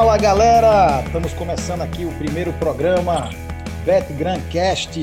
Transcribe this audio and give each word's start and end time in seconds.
Fala 0.00 0.16
galera, 0.16 1.02
estamos 1.04 1.34
começando 1.34 1.82
aqui 1.82 2.06
o 2.06 2.16
primeiro 2.16 2.54
programa 2.54 3.28
Bet 3.84 4.10
Grandcast, 4.14 4.98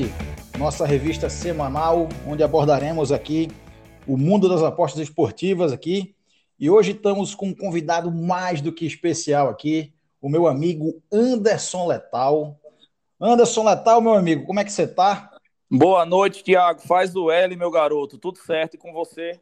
nossa 0.58 0.84
revista 0.84 1.30
semanal, 1.30 2.08
onde 2.26 2.42
abordaremos 2.42 3.12
aqui 3.12 3.46
o 4.08 4.16
mundo 4.16 4.48
das 4.48 4.60
apostas 4.60 5.02
esportivas 5.02 5.72
aqui. 5.72 6.16
E 6.58 6.68
hoje 6.68 6.90
estamos 6.90 7.32
com 7.32 7.46
um 7.46 7.54
convidado 7.54 8.10
mais 8.10 8.60
do 8.60 8.72
que 8.72 8.84
especial 8.84 9.48
aqui, 9.48 9.94
o 10.20 10.28
meu 10.28 10.48
amigo 10.48 11.00
Anderson 11.12 11.86
Letal. 11.86 12.58
Anderson 13.20 13.66
Letal, 13.66 14.00
meu 14.00 14.14
amigo, 14.14 14.46
como 14.46 14.58
é 14.58 14.64
que 14.64 14.72
você 14.72 14.82
está? 14.82 15.30
Boa 15.70 16.04
noite, 16.04 16.42
Tiago. 16.42 16.80
Faz 16.80 17.14
o 17.14 17.30
L, 17.30 17.54
meu 17.54 17.70
garoto. 17.70 18.18
Tudo 18.18 18.38
certo 18.38 18.74
e 18.74 18.78
com 18.78 18.92
você? 18.92 19.40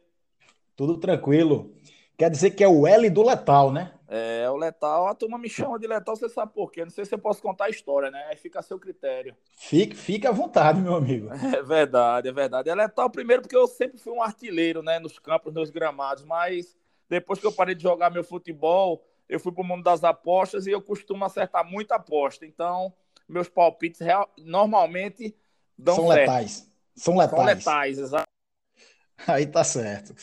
Tudo 0.75 0.99
tranquilo. 0.99 1.73
Quer 2.15 2.29
dizer 2.29 2.51
que 2.51 2.63
é 2.63 2.67
o 2.67 2.85
L 2.85 3.09
do 3.09 3.23
Letal, 3.23 3.71
né? 3.71 3.93
É, 4.09 4.49
o 4.49 4.55
Letal, 4.55 5.07
a 5.07 5.13
turma 5.13 5.37
me 5.37 5.49
chama 5.49 5.77
de 5.77 5.85
Letal, 5.85 6.15
você 6.15 6.29
sabe 6.29 6.53
por 6.53 6.71
quê. 6.71 6.83
Não 6.83 6.89
sei 6.89 7.03
se 7.03 7.13
eu 7.13 7.19
posso 7.19 7.41
contar 7.41 7.65
a 7.65 7.69
história, 7.69 8.09
né? 8.09 8.25
Aí 8.29 8.37
fica 8.37 8.59
a 8.59 8.61
seu 8.63 8.79
critério. 8.79 9.35
Fique, 9.57 9.95
fique 9.95 10.25
à 10.25 10.31
vontade, 10.31 10.79
meu 10.79 10.95
amigo. 10.95 11.29
É 11.57 11.61
verdade, 11.61 12.29
é 12.29 12.31
verdade. 12.31 12.69
É 12.69 12.75
Letal 12.75 13.09
primeiro 13.09 13.41
porque 13.41 13.55
eu 13.55 13.67
sempre 13.67 13.97
fui 13.97 14.13
um 14.13 14.21
artilheiro, 14.21 14.81
né? 14.81 14.99
Nos 14.99 15.19
campos, 15.19 15.53
nos 15.53 15.69
gramados, 15.69 16.23
mas 16.23 16.77
depois 17.09 17.39
que 17.39 17.45
eu 17.45 17.51
parei 17.51 17.75
de 17.75 17.83
jogar 17.83 18.09
meu 18.09 18.23
futebol, 18.23 19.03
eu 19.27 19.39
fui 19.39 19.51
para 19.51 19.61
o 19.61 19.65
mundo 19.65 19.83
das 19.83 20.03
apostas 20.03 20.67
e 20.67 20.71
eu 20.71 20.81
costumo 20.81 21.25
acertar 21.25 21.69
muita 21.69 21.95
aposta. 21.95 22.45
Então, 22.45 22.93
meus 23.27 23.49
palpites 23.49 23.99
real, 23.99 24.31
normalmente 24.37 25.35
dão 25.77 25.95
São 25.95 26.07
certo. 26.07 26.19
letais. 26.19 26.71
São 26.95 27.17
letais. 27.17 27.35
São 27.35 27.45
letais, 27.45 27.99
exato. 27.99 28.27
Aí 29.27 29.45
tá 29.47 29.63
certo. 29.63 30.15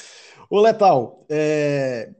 Ô, 0.48 0.60
Letal, 0.60 1.26
é, 1.28 2.10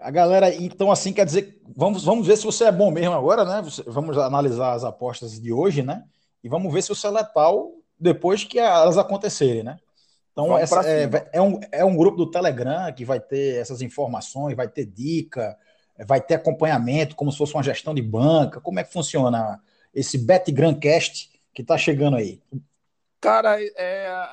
a 0.00 0.10
galera, 0.10 0.54
então, 0.54 0.90
assim, 0.90 1.12
quer 1.12 1.24
dizer, 1.24 1.60
vamos, 1.74 2.04
vamos 2.04 2.26
ver 2.26 2.36
se 2.36 2.44
você 2.44 2.64
é 2.64 2.72
bom 2.72 2.90
mesmo 2.90 3.14
agora, 3.14 3.44
né? 3.44 3.62
Vamos 3.86 4.16
analisar 4.18 4.72
as 4.72 4.84
apostas 4.84 5.40
de 5.40 5.52
hoje, 5.52 5.82
né? 5.82 6.04
E 6.42 6.48
vamos 6.48 6.72
ver 6.72 6.82
se 6.82 6.88
você 6.88 7.06
é 7.06 7.10
letal 7.10 7.72
depois 7.98 8.44
que 8.44 8.58
elas 8.58 8.98
acontecerem, 8.98 9.62
né? 9.62 9.78
Então, 10.32 10.56
essa, 10.58 10.86
é, 10.86 11.08
é 11.32 11.40
um, 11.40 11.58
é 11.72 11.84
um 11.84 11.96
grupo 11.96 12.18
do 12.18 12.30
Telegram 12.30 12.92
que 12.92 13.06
vai 13.06 13.18
ter 13.18 13.58
essas 13.58 13.80
informações, 13.80 14.54
vai 14.54 14.68
ter 14.68 14.84
dica, 14.84 15.56
vai 16.06 16.20
ter 16.20 16.34
acompanhamento, 16.34 17.16
como 17.16 17.32
se 17.32 17.38
fosse 17.38 17.54
uma 17.54 17.62
gestão 17.62 17.94
de 17.94 18.02
banca. 18.02 18.60
Como 18.60 18.78
é 18.78 18.84
que 18.84 18.92
funciona 18.92 19.58
esse 19.94 20.18
BetGrandcast 20.18 21.30
que 21.54 21.64
tá 21.64 21.78
chegando 21.78 22.18
aí? 22.18 22.42
Cara, 23.18 23.58
é, 23.62 23.70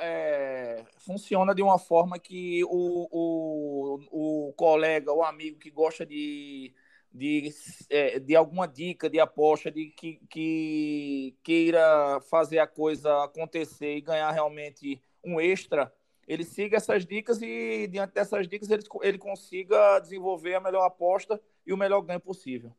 é, 0.02 0.84
funciona 1.05 1.53
de 1.53 1.61
uma 1.61 1.77
forma 1.77 2.17
que 2.17 2.63
o, 2.65 3.07
o, 3.11 4.47
o 4.49 4.53
colega, 4.53 5.11
o 5.11 5.23
amigo 5.23 5.59
que 5.59 5.69
gosta 5.69 6.05
de, 6.05 6.73
de, 7.11 7.49
é, 7.89 8.19
de 8.19 8.35
alguma 8.35 8.67
dica 8.67 9.09
de 9.09 9.19
aposta, 9.19 9.71
de 9.71 9.87
que, 9.87 10.19
que 10.29 11.35
queira 11.43 12.19
fazer 12.29 12.59
a 12.59 12.67
coisa 12.67 13.23
acontecer 13.23 13.97
e 13.97 14.01
ganhar 14.01 14.31
realmente 14.31 15.01
um 15.23 15.39
extra, 15.39 15.93
ele 16.27 16.43
siga 16.43 16.77
essas 16.77 17.05
dicas 17.05 17.41
e, 17.41 17.88
diante 17.88 18.13
dessas 18.13 18.47
dicas, 18.47 18.69
ele, 18.69 18.83
ele 19.01 19.17
consiga 19.17 19.99
desenvolver 19.99 20.55
a 20.55 20.61
melhor 20.61 20.85
aposta 20.85 21.39
e 21.65 21.73
o 21.73 21.77
melhor 21.77 22.01
ganho 22.01 22.19
possível. 22.19 22.71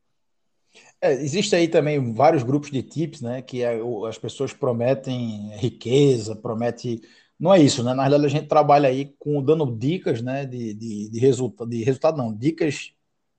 É, 1.01 1.13
existe 1.13 1.55
aí 1.55 1.69
também 1.69 2.13
vários 2.13 2.43
grupos 2.43 2.71
de 2.71 2.83
tips, 2.83 3.21
né? 3.21 3.43
Que 3.43 3.63
é 3.63 3.79
as 4.09 4.19
pessoas 4.19 4.53
prometem 4.53 5.51
riqueza, 5.57 6.35
promete. 6.35 7.01
Não 7.39 7.53
é 7.53 7.61
isso, 7.61 7.83
né? 7.83 7.95
Na 7.95 8.03
verdade, 8.03 8.27
a 8.27 8.29
gente 8.29 8.47
trabalha 8.47 8.89
aí 8.89 9.15
com 9.19 9.43
dando 9.43 9.67
dicas, 9.77 10.23
né? 10.23 10.47
De, 10.47 10.75
de, 10.75 11.11
de, 11.11 11.19
resulta, 11.19 11.67
de 11.67 11.83
resultado, 11.83 12.17
não, 12.17 12.33
dicas 12.35 12.93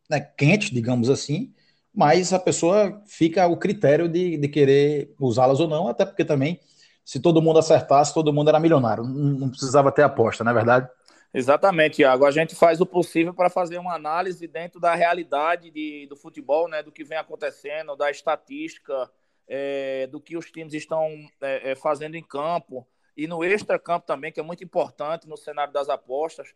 né, 0.10 0.20
quentes, 0.20 0.70
digamos 0.72 1.10
assim, 1.10 1.54
mas 1.94 2.34
a 2.34 2.40
pessoa 2.40 3.02
fica 3.08 3.44
ao 3.44 3.58
critério 3.58 4.08
de, 4.10 4.38
de 4.38 4.48
querer 4.50 5.14
usá-las 5.20 5.60
ou 5.60 5.68
não, 5.68 5.88
até 5.88 6.06
porque 6.06 6.26
também, 6.26 6.60
se 7.04 7.20
todo 7.20 7.42
mundo 7.42 7.60
acertasse, 7.60 8.14
todo 8.14 8.34
mundo 8.34 8.50
era 8.50 8.60
milionário. 8.60 9.04
Não, 9.04 9.50
precisava 9.50 9.92
ter 9.92 10.04
aposta, 10.04 10.44
não 10.44 10.52
é 10.52 10.56
verdade? 10.56 10.90
Exatamente, 11.34 12.02
Iago. 12.02 12.26
A 12.26 12.32
gente 12.32 12.56
faz 12.56 12.82
o 12.82 12.86
possível 12.86 13.34
para 13.34 13.50
fazer 13.50 13.78
uma 13.78 13.96
análise 13.96 14.48
dentro 14.48 14.80
da 14.80 14.94
realidade 14.94 15.72
de, 15.72 16.06
do 16.08 16.16
futebol, 16.16 16.68
né, 16.68 16.84
do 16.84 16.92
que 16.92 17.04
vem 17.04 17.18
acontecendo, 17.18 17.96
da 17.96 18.12
estatística, 18.12 19.10
é, 19.48 20.08
do 20.08 20.20
que 20.20 20.38
os 20.38 20.52
times 20.52 20.74
estão 20.74 21.10
é, 21.42 21.76
fazendo 21.76 22.16
em 22.16 22.24
campo 22.24 22.86
e 23.16 23.28
no 23.28 23.44
extra-campo 23.44 24.06
também, 24.06 24.32
que 24.32 24.40
é 24.40 24.44
muito 24.44 24.64
importante 24.64 25.28
no 25.28 25.38
cenário 25.38 25.72
das 25.72 25.90
apostas. 25.90 26.54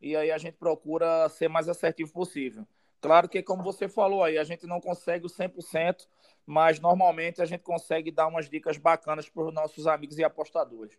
E 0.00 0.16
aí 0.16 0.30
a 0.30 0.38
gente 0.38 0.54
procura 0.54 1.28
ser 1.28 1.48
mais 1.48 1.68
assertivo 1.68 2.12
possível. 2.12 2.66
Claro 3.00 3.28
que, 3.28 3.42
como 3.42 3.62
você 3.62 3.88
falou 3.88 4.22
aí, 4.22 4.36
a 4.36 4.44
gente 4.44 4.66
não 4.66 4.80
consegue 4.80 5.26
o 5.26 5.28
100%, 5.28 6.06
mas 6.44 6.80
normalmente 6.80 7.40
a 7.40 7.44
gente 7.44 7.62
consegue 7.62 8.10
dar 8.10 8.26
umas 8.26 8.48
dicas 8.48 8.76
bacanas 8.76 9.28
para 9.28 9.44
os 9.44 9.54
nossos 9.54 9.86
amigos 9.86 10.18
e 10.18 10.24
apostadores. 10.24 10.98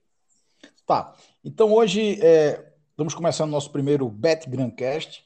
Tá. 0.85 1.15
Então 1.43 1.71
hoje 1.73 2.19
é, 2.21 2.73
estamos 2.89 3.13
começando 3.13 3.51
nosso 3.51 3.71
primeiro 3.71 4.07
Bet 4.09 4.49
Grandcast. 4.49 5.25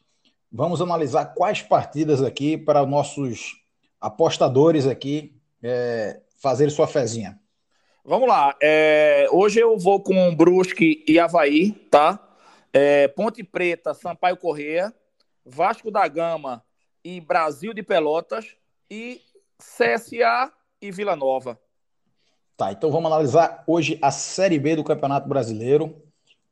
Vamos 0.51 0.81
analisar 0.81 1.33
quais 1.33 1.61
partidas 1.61 2.21
aqui 2.21 2.57
para 2.57 2.85
nossos 2.85 3.61
apostadores 3.99 4.87
aqui 4.87 5.39
é, 5.61 6.21
fazerem 6.37 6.73
sua 6.73 6.87
fezinha. 6.87 7.39
Vamos 8.07 8.29
lá. 8.29 8.55
É, 8.61 9.27
hoje 9.31 9.59
eu 9.59 9.79
vou 9.79 9.99
com 9.99 10.35
Brusque 10.35 11.03
e 11.07 11.17
Havaí, 11.17 11.71
tá? 11.89 12.19
É, 12.71 13.07
Ponte 13.07 13.43
Preta, 13.43 13.95
Sampaio 13.95 14.37
Corrêa, 14.37 14.93
Vasco 15.43 15.89
da 15.89 16.07
Gama 16.07 16.63
e 17.03 17.19
Brasil 17.19 17.73
de 17.73 17.81
Pelotas 17.81 18.45
e 18.91 19.19
CSA 19.57 20.51
e 20.79 20.91
Vila 20.91 21.15
Nova. 21.15 21.59
Tá, 22.55 22.71
então 22.71 22.91
vamos 22.91 23.11
analisar 23.11 23.63
hoje 23.65 23.97
a 23.99 24.11
Série 24.11 24.59
B 24.59 24.75
do 24.75 24.83
Campeonato 24.83 25.27
Brasileiro. 25.27 25.99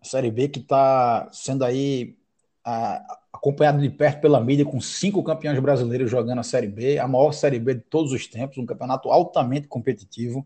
A 0.02 0.06
Série 0.06 0.32
B 0.32 0.48
que 0.48 0.60
está 0.60 1.30
sendo 1.32 1.64
aí 1.64 2.18
a, 2.66 3.00
acompanhada 3.32 3.78
de 3.78 3.92
perto 3.92 4.22
pela 4.22 4.42
mídia 4.42 4.66
com 4.66 4.82
cinco 4.82 5.24
campeões 5.24 5.60
brasileiros 5.60 6.10
jogando 6.10 6.40
a 6.40 6.44
Série 6.44 6.68
B, 6.68 6.98
a 6.98 7.08
maior 7.08 7.32
Série 7.32 7.60
B 7.60 7.76
de 7.76 7.82
todos 7.82 8.12
os 8.12 8.26
tempos, 8.26 8.58
um 8.58 8.66
campeonato 8.66 9.12
altamente 9.12 9.68
competitivo. 9.68 10.44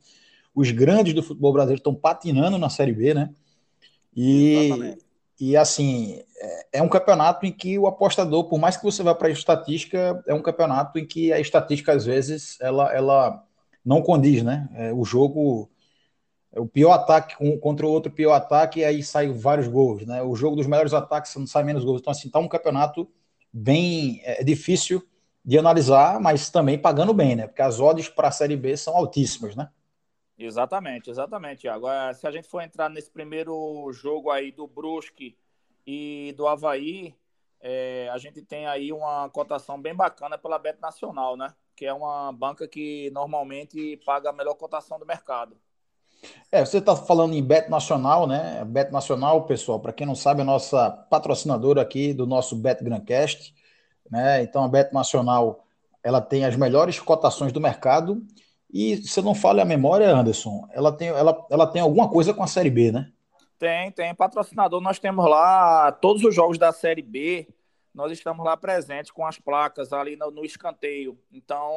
Os 0.58 0.72
grandes 0.72 1.14
do 1.14 1.22
futebol 1.22 1.54
brasileiro 1.54 1.80
estão 1.80 1.94
patinando 1.94 2.58
na 2.58 2.68
Série 2.68 2.92
B, 2.92 3.14
né? 3.14 3.30
E, 4.16 4.54
Exatamente. 4.56 5.06
e 5.40 5.56
assim, 5.56 6.20
é, 6.36 6.68
é 6.80 6.82
um 6.82 6.90
campeonato 6.90 7.46
em 7.46 7.52
que 7.52 7.78
o 7.78 7.86
apostador, 7.86 8.46
por 8.46 8.58
mais 8.58 8.76
que 8.76 8.84
você 8.84 9.04
vá 9.04 9.14
para 9.14 9.28
a 9.28 9.32
estatística, 9.32 10.24
é 10.26 10.34
um 10.34 10.42
campeonato 10.42 10.98
em 10.98 11.06
que 11.06 11.32
a 11.32 11.40
estatística, 11.40 11.94
às 11.94 12.08
vezes, 12.08 12.58
ela, 12.60 12.92
ela 12.92 13.44
não 13.86 14.02
condiz, 14.02 14.42
né? 14.42 14.68
É, 14.74 14.92
o 14.92 15.06
jogo, 15.06 15.70
o 16.56 16.66
pior 16.66 16.94
ataque 16.94 17.36
contra 17.60 17.86
o 17.86 17.92
outro 17.92 18.12
pior 18.12 18.34
ataque, 18.34 18.80
e 18.80 18.84
aí 18.84 19.04
saem 19.04 19.34
vários 19.34 19.68
gols, 19.68 20.08
né? 20.08 20.24
O 20.24 20.36
jogo 20.36 20.56
dos 20.56 20.66
melhores 20.66 20.92
ataques 20.92 21.36
não 21.36 21.46
sai 21.46 21.64
menos 21.64 21.84
gols. 21.84 22.02
Então, 22.02 22.10
assim, 22.10 22.32
tá 22.32 22.40
um 22.40 22.48
campeonato 22.48 23.08
bem 23.54 24.22
é, 24.24 24.44
difícil 24.44 25.04
de 25.46 25.60
analisar, 25.60 26.20
mas 26.20 26.50
também 26.50 26.80
pagando 26.80 27.14
bem, 27.14 27.36
né? 27.36 27.46
Porque 27.46 27.62
as 27.62 27.80
odds 27.80 28.10
para 28.10 28.30
a 28.30 28.32
Série 28.32 28.58
B 28.58 28.76
são 28.76 28.98
altíssimas, 28.98 29.56
né? 29.56 29.70
Exatamente, 30.38 31.10
exatamente. 31.10 31.68
É, 31.68 32.14
Se 32.14 32.28
a 32.28 32.32
gente 32.32 32.48
for 32.48 32.62
entrar 32.62 32.90
nesse 32.90 33.10
primeiro 33.10 33.92
jogo 33.92 34.30
aí 34.30 34.52
do 34.52 34.68
Brusque 34.68 35.36
e 35.86 36.34
do 36.38 36.48
Havaí, 36.48 37.16
é, 37.60 38.08
a 38.14 38.18
gente 38.20 38.42
tem 38.44 38.68
aí 38.68 38.94
uma 38.94 39.30
cotação 39.30 39.82
bem 39.82 39.96
bacana 39.96 40.38
pela 40.38 40.60
Bet 40.60 40.80
Nacional, 40.80 41.36
né? 41.36 41.54
Que 41.76 41.86
é 41.86 41.94
uma 41.94 42.32
banca 42.32 42.68
que 42.68 43.10
normalmente 43.12 43.98
paga 44.06 44.30
a 44.30 44.34
melhor 44.34 44.54
cotação 44.54 45.00
do 45.00 45.06
mercado. 45.06 45.58
É, 46.52 46.64
você 46.64 46.78
está 46.78 46.96
falando 46.96 47.34
em 47.34 47.44
Bet 47.44 47.70
Nacional, 47.70 48.28
né? 48.28 48.64
Bet 48.64 48.92
Nacional, 48.92 49.46
pessoal, 49.46 49.80
para 49.80 49.94
quem 49.94 50.06
não 50.06 50.16
sabe, 50.16 50.42
é 50.42 50.44
a 50.44 50.46
nossa 50.46 50.90
patrocinadora 51.10 51.82
aqui 51.82 52.14
do 52.14 52.28
nosso 52.28 52.56
Bet 52.56 52.84
Grandcast, 52.84 53.56
né? 54.10 54.44
Então 54.44 54.64
a 54.64 54.68
Bet 54.68 54.94
Nacional, 54.94 55.66
ela 56.04 56.22
tem 56.22 56.46
as 56.46 56.56
melhores 56.56 57.00
cotações 57.00 57.52
do 57.52 57.60
mercado 57.60 58.24
e, 58.72 58.98
se 58.98 59.20
eu 59.20 59.24
não 59.24 59.34
falha 59.34 59.62
a 59.62 59.66
memória, 59.66 60.10
Anderson, 60.10 60.68
ela 60.72 60.92
tem, 60.92 61.08
ela, 61.08 61.46
ela 61.50 61.68
tem 61.68 61.82
alguma 61.82 62.10
coisa 62.10 62.34
com 62.34 62.44
a 62.44 62.48
Série 62.48 62.70
B, 62.70 62.92
né? 62.92 63.12
Tem, 63.58 63.92
tem 63.92 64.14
patrocinador. 64.14 64.82
Nós 64.82 65.00
temos 65.00 65.28
lá 65.28 65.92
todos 65.92 66.24
os 66.24 66.36
jogos 66.36 66.58
da 66.58 66.72
Série 66.72 67.02
B. 67.02 67.48
Nós 67.94 68.12
estamos 68.12 68.46
lá 68.46 68.56
presentes 68.56 69.10
com 69.10 69.26
as 69.26 69.40
placas 69.40 69.92
ali 69.92 70.16
no, 70.16 70.30
no 70.30 70.46
escanteio. 70.46 71.18
Então, 71.32 71.72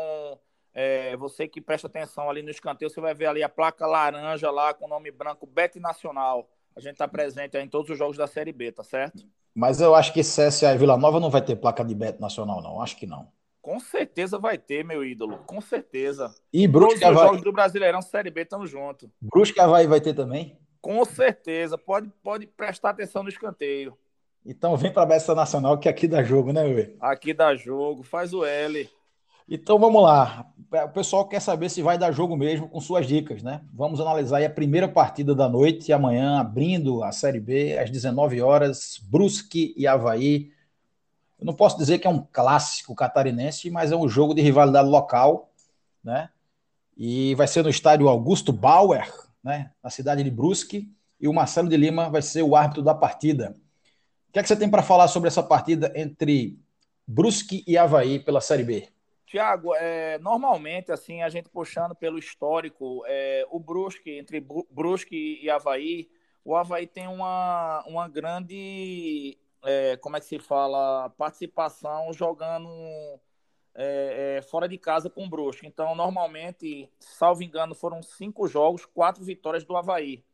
é, 0.75 1.17
você 1.17 1.49
que 1.49 1.61
presta 1.61 1.87
atenção 1.87 2.29
ali 2.29 2.43
no 2.43 2.51
escanteio, 2.51 2.91
você 2.91 3.01
vai 3.01 3.15
ver 3.15 3.27
ali 3.27 3.43
a 3.43 3.49
placa 3.49 3.87
laranja 3.87 4.51
lá 4.51 4.75
com 4.75 4.85
o 4.85 4.89
nome 4.89 5.11
branco 5.11 5.47
Bet 5.47 5.79
Nacional. 5.79 6.49
A 6.77 6.81
gente 6.81 6.93
está 6.93 7.09
presente 7.09 7.57
aí 7.57 7.65
em 7.65 7.69
todos 7.69 7.91
os 7.91 7.97
jogos 7.97 8.17
da 8.17 8.27
Série 8.27 8.53
B, 8.53 8.73
tá 8.73 8.85
certo? 8.85 9.25
Mas 9.55 9.81
eu 9.81 9.95
acho 9.95 10.13
que 10.13 10.21
CSA 10.21 10.75
e 10.75 10.79
Vila 10.79 10.97
Nova 10.97 11.19
não 11.19 11.31
vai 11.31 11.43
ter 11.43 11.57
placa 11.57 11.85
de 11.85 11.95
Bet 11.95 12.21
Nacional, 12.21 12.63
não. 12.63 12.81
Acho 12.81 12.97
que 12.97 13.07
não. 13.07 13.29
Com 13.63 13.79
certeza 13.79 14.39
vai 14.39 14.57
ter, 14.57 14.85
meu 14.85 15.05
ídolo. 15.05 15.39
Com 15.47 15.61
certeza. 15.61 16.35
E 16.53 16.67
Brusque 16.67 17.01
e 17.01 17.05
Havaí, 17.05 17.27
jogos 17.27 17.43
do 17.43 17.53
Brasileirão 17.53 18.01
Série 18.01 18.31
B 18.31 18.43
estão 18.43 18.67
juntos. 18.67 19.11
Brusque 19.21 19.59
e 19.59 19.63
Havaí 19.63 19.87
vai 19.87 20.01
ter 20.01 20.15
também? 20.15 20.59
Com 20.81 21.05
certeza. 21.05 21.77
Pode, 21.77 22.11
pode 22.23 22.47
prestar 22.47 22.91
atenção 22.91 23.23
no 23.23 23.29
escanteio. 23.29 23.97
Então 24.45 24.77
vem 24.77 24.91
para 24.91 25.03
a 25.03 25.07
Bet 25.07 25.29
Nacional 25.29 25.79
que 25.79 25.89
aqui 25.89 26.09
dá 26.09 26.23
jogo, 26.23 26.53
né, 26.53 26.65
Ué? 26.65 26.93
Aqui 27.01 27.35
dá 27.35 27.55
jogo. 27.55 28.03
Faz 28.03 28.33
o 28.33 28.45
L. 28.45 28.89
Então 29.47 29.79
vamos 29.79 30.03
lá. 30.03 30.47
O 30.85 30.89
pessoal 30.91 31.27
quer 31.27 31.41
saber 31.41 31.69
se 31.69 31.83
vai 31.83 31.99
dar 31.99 32.13
jogo 32.13 32.37
mesmo 32.37 32.69
com 32.69 32.81
suas 32.81 33.07
dicas, 33.07 33.43
né? 33.43 33.61
Vamos 33.75 34.01
analisar 34.01 34.43
a 34.43 34.49
primeira 34.49 34.87
partida 34.87 35.35
da 35.35 35.49
noite, 35.49 35.93
amanhã, 35.93 36.39
abrindo 36.39 37.03
a 37.03 37.11
Série 37.11 37.41
B, 37.41 37.77
às 37.77 37.91
19 37.91 38.41
horas, 38.41 39.01
Brusque 39.11 39.75
e 39.77 39.87
Havaí. 39.87 40.53
Eu 41.41 41.47
não 41.47 41.55
posso 41.55 41.79
dizer 41.79 41.99
que 41.99 42.07
é 42.07 42.11
um 42.11 42.23
clássico 42.31 42.95
catarinense, 42.95 43.71
mas 43.71 43.91
é 43.91 43.97
um 43.97 44.09
jogo 44.09 44.35
de 44.35 44.43
rivalidade 44.43 44.89
local, 44.89 45.51
né? 46.05 46.29
E 46.97 47.35
vai 47.35 47.49
ser 47.49 47.63
no 47.63 47.71
estádio 47.71 48.09
Augusto 48.09 48.53
Bauer, 48.53 49.11
né? 49.43 49.73
Na 49.83 49.89
cidade 49.89 50.23
de 50.23 50.31
Brusque. 50.31 50.89
E 51.19 51.27
o 51.27 51.33
Marcelo 51.33 51.69
de 51.69 51.77
Lima 51.77 52.11
vai 52.11 52.21
ser 52.21 52.43
o 52.43 52.55
árbitro 52.55 52.83
da 52.83 52.95
partida. 52.95 53.57
O 54.29 54.33
que 54.33 54.39
é 54.39 54.43
que 54.43 54.49
você 54.49 54.57
tem 54.57 54.71
para 54.71 54.83
falar 54.83 55.09
sobre 55.09 55.29
essa 55.29 55.43
partida 55.43 55.93
entre 55.97 56.59
Brusque 57.07 57.65
e 57.67 57.77
Havaí 57.77 58.21
pela 58.21 58.41
Série 58.41 58.63
B? 58.63 58.89
Tiago, 59.27 59.75
é, 59.77 60.19
normalmente, 60.19 60.93
assim, 60.93 61.23
a 61.23 61.29
gente 61.29 61.49
puxando 61.49 61.95
pelo 61.95 62.19
histórico, 62.19 63.03
é, 63.07 63.47
o 63.51 63.59
Brusque, 63.61 64.19
entre 64.19 64.45
Brusque 64.71 65.39
e 65.43 65.49
Havaí, 65.49 66.09
o 66.45 66.57
Havaí 66.57 66.87
tem 66.87 67.07
uma, 67.07 67.85
uma 67.87 68.09
grande, 68.09 69.39
é, 69.63 69.97
como 69.97 70.17
é 70.17 70.21
que 70.21 70.27
se 70.27 70.39
fala, 70.39 71.11
participação 71.11 72.13
jogando 72.13 72.69
é, 73.75 74.39
é, 74.39 74.43
fora 74.43 74.69
de 74.69 74.79
casa 74.79 75.09
com 75.11 75.25
o 75.25 75.29
Brusque. 75.29 75.67
Então, 75.67 75.95
normalmente, 75.95 76.91
salvo 76.99 77.43
engano, 77.43 77.75
foram 77.75 78.03
cinco 78.03 78.47
jogos, 78.49 78.87
quatro 78.87 79.25
vitórias 79.25 79.65
do 79.65 79.77
Havaí. 79.77 80.25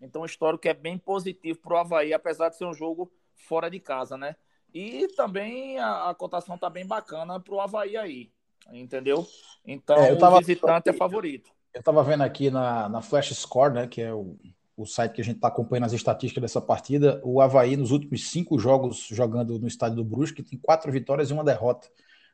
Então, 0.00 0.22
o 0.22 0.26
histórico 0.26 0.68
é 0.68 0.74
bem 0.74 0.98
positivo 0.98 1.58
para 1.60 1.74
o 1.74 1.78
Havaí, 1.78 2.12
apesar 2.12 2.48
de 2.48 2.56
ser 2.56 2.66
um 2.66 2.74
jogo 2.74 3.10
fora 3.34 3.70
de 3.70 3.80
casa, 3.80 4.16
né? 4.16 4.36
E 4.74 5.08
também 5.16 5.78
a, 5.78 6.10
a 6.10 6.14
cotação 6.14 6.56
está 6.56 6.68
bem 6.68 6.86
bacana 6.86 7.40
para 7.40 7.54
o 7.54 7.60
Havaí 7.60 7.96
aí 7.96 8.30
entendeu? 8.72 9.26
Então, 9.64 9.96
é, 9.96 10.12
o 10.12 10.38
visitante 10.38 10.88
é 10.88 10.92
favorito. 10.92 11.50
Eu 11.72 11.80
estava 11.80 12.02
vendo 12.02 12.22
aqui 12.22 12.50
na, 12.50 12.88
na 12.88 13.02
Flash 13.02 13.34
Score, 13.34 13.72
né, 13.72 13.86
que 13.86 14.00
é 14.00 14.12
o, 14.12 14.36
o 14.76 14.84
site 14.84 15.12
que 15.12 15.20
a 15.20 15.24
gente 15.24 15.36
está 15.36 15.48
acompanhando 15.48 15.86
as 15.86 15.92
estatísticas 15.92 16.42
dessa 16.42 16.60
partida, 16.60 17.20
o 17.24 17.40
Havaí, 17.40 17.76
nos 17.76 17.90
últimos 17.90 18.28
cinco 18.28 18.58
jogos 18.58 19.06
jogando 19.10 19.58
no 19.58 19.66
estádio 19.66 19.96
do 19.96 20.04
Brusque, 20.04 20.42
tem 20.42 20.58
quatro 20.58 20.92
vitórias 20.92 21.30
e 21.30 21.32
uma 21.32 21.44
derrota. 21.44 21.88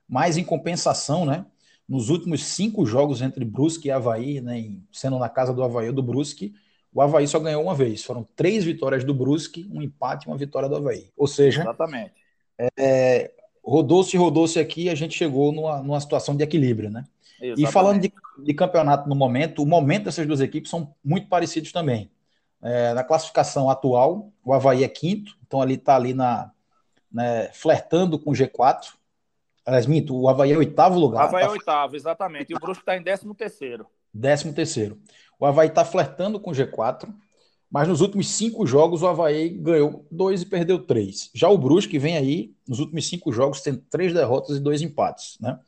Mas, 0.09 0.37
em 0.37 0.44
compensação, 0.44 1.25
né, 1.25 1.47
nos 1.89 2.11
últimos 2.11 2.44
cinco 2.44 2.85
jogos 2.85 3.23
entre 3.23 3.44
Brusque 3.44 3.89
e 3.89 3.91
Havaí, 3.91 4.41
né, 4.41 4.77
sendo 4.91 5.19
na 5.19 5.29
casa 5.29 5.53
do 5.53 5.62
Havaí 5.62 5.89
ou 5.89 5.94
do 5.94 6.03
Brusque, 6.03 6.53
o 6.93 7.00
Havaí 7.00 7.27
só 7.27 7.39
ganhou 7.39 7.62
uma 7.62 7.75
vez. 7.75 8.05
Foram 8.05 8.27
três 8.37 8.65
vitórias 8.65 9.05
do 9.05 9.15
Brusque, 9.15 9.69
um 9.73 9.81
empate 9.81 10.27
e 10.27 10.31
uma 10.31 10.37
vitória 10.37 10.69
do 10.69 10.77
Havaí. 10.77 11.11
Ou 11.17 11.27
seja, 11.27 11.62
Exatamente. 11.62 12.12
É, 12.79 13.33
rodou-se, 13.65 14.17
rodou-se 14.17 14.59
aqui, 14.59 14.89
a 14.89 14.94
gente 14.94 15.17
chegou 15.17 15.53
numa, 15.53 15.83
numa 15.83 16.00
situação 16.00 16.37
de 16.37 16.44
equilíbrio, 16.44 16.91
né? 16.91 17.05
Exatamente. 17.41 17.69
E 17.69 17.73
falando 17.73 18.00
de, 18.00 18.12
de, 18.44 18.55
campeonato 18.55 19.09
no 19.09 19.15
momento, 19.15 19.62
o 19.62 19.67
momento 19.67 20.05
dessas 20.05 20.27
duas 20.27 20.41
equipes 20.41 20.71
são 20.71 20.94
muito 21.05 21.29
parecidos 21.29 21.73
também. 21.73 22.11
É, 22.62 22.94
na 22.94 23.03
classificação 23.03 23.69
atual, 23.69 24.31
o 24.44 24.53
Havaí 24.53 24.85
é 24.85 24.88
quinto, 24.88 25.37
então 25.44 25.61
ali 25.61 25.75
está 25.75 25.97
ali 25.97 26.14
na, 26.14 26.53
né, 27.11 27.50
flertando 27.53 28.19
com 28.19 28.31
o 28.31 28.35
G4. 28.35 28.94
Aliás, 29.67 29.87
minto, 29.87 30.17
o 30.17 30.29
Havaí 30.29 30.53
é 30.53 30.56
oitavo 30.56 30.99
lugar. 30.99 31.25
O 31.25 31.29
Havaí 31.29 31.44
tá... 31.44 31.49
é 31.49 31.53
oitavo, 31.53 31.97
exatamente. 31.97 32.50
E 32.50 32.55
o 32.55 32.61
Brusque 32.61 32.82
está 32.82 32.97
em 32.97 33.03
décimo 33.03 33.35
terceiro. 33.35 33.87
Décimo 34.14 34.53
terceiro. 34.53 34.99
O 35.38 35.47
Havaí 35.47 35.69
está 35.69 35.85
flertando 35.85 36.38
com 36.38 36.50
o 36.50 36.55
G4. 36.55 37.12
Mas 37.73 37.88
nos 37.88 38.03
últimos 38.03 38.29
cinco 38.29 38.67
jogos, 38.67 39.03
o 39.03 39.08
Havaí 39.08 39.49
ganhou 39.49 40.06
dois 40.11 40.43
e 40.43 40.47
perdeu 40.47 40.79
três. 40.79 41.31
Já 41.35 41.49
o 41.49 41.56
Brusque 41.56 41.99
vem 41.99 42.19
aí, 42.19 42.55
nos 42.69 42.81
últimos 42.81 43.08
cinco 43.08 43.32
jogos, 43.32 43.62
tem 43.62 43.75
três 43.75 44.12
derrotas 44.12 44.58
e 44.58 44.61
dois 44.61 44.82
empates. 44.82 45.38
Né? 45.41 45.58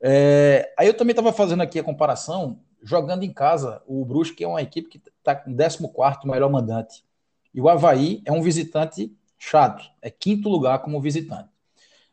É, 0.00 0.72
aí 0.78 0.86
eu 0.86 0.96
também 0.96 1.12
estava 1.12 1.30
fazendo 1.30 1.62
aqui 1.62 1.78
a 1.78 1.84
comparação, 1.84 2.60
jogando 2.82 3.22
em 3.22 3.32
casa, 3.32 3.82
o 3.86 4.04
Brusque 4.04 4.44
é 4.44 4.48
uma 4.48 4.62
equipe 4.62 4.88
que 4.88 4.98
está 5.18 5.34
com 5.34 5.54
14 5.56 5.78
melhor 6.24 6.50
mandante. 6.50 7.04
E 7.52 7.60
o 7.60 7.68
Havaí 7.68 8.22
é 8.24 8.32
um 8.32 8.42
visitante 8.42 9.16
chato, 9.38 9.90
é 10.02 10.10
quinto 10.10 10.48
lugar 10.48 10.80
como 10.80 11.00
visitante. 11.00 11.48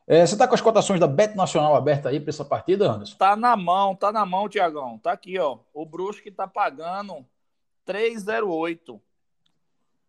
É, 0.07 0.25
você 0.25 0.35
está 0.35 0.47
com 0.47 0.53
as 0.53 0.61
cotações 0.61 0.99
da 0.99 1.07
Bet 1.07 1.35
Nacional 1.35 1.75
aberta 1.75 2.09
aí 2.09 2.19
para 2.19 2.29
essa 2.29 2.45
partida, 2.45 2.91
Anderson? 2.91 3.17
Tá 3.17 3.35
na 3.35 3.55
mão, 3.55 3.95
tá 3.95 4.11
na 4.11 4.23
mão, 4.23 4.47
Tiagão. 4.47 4.99
Tá 4.99 5.11
aqui, 5.11 5.39
ó. 5.39 5.57
O 5.73 5.83
Brusque 5.83 6.29
tá 6.29 6.47
pagando 6.47 7.25
308. 7.85 9.01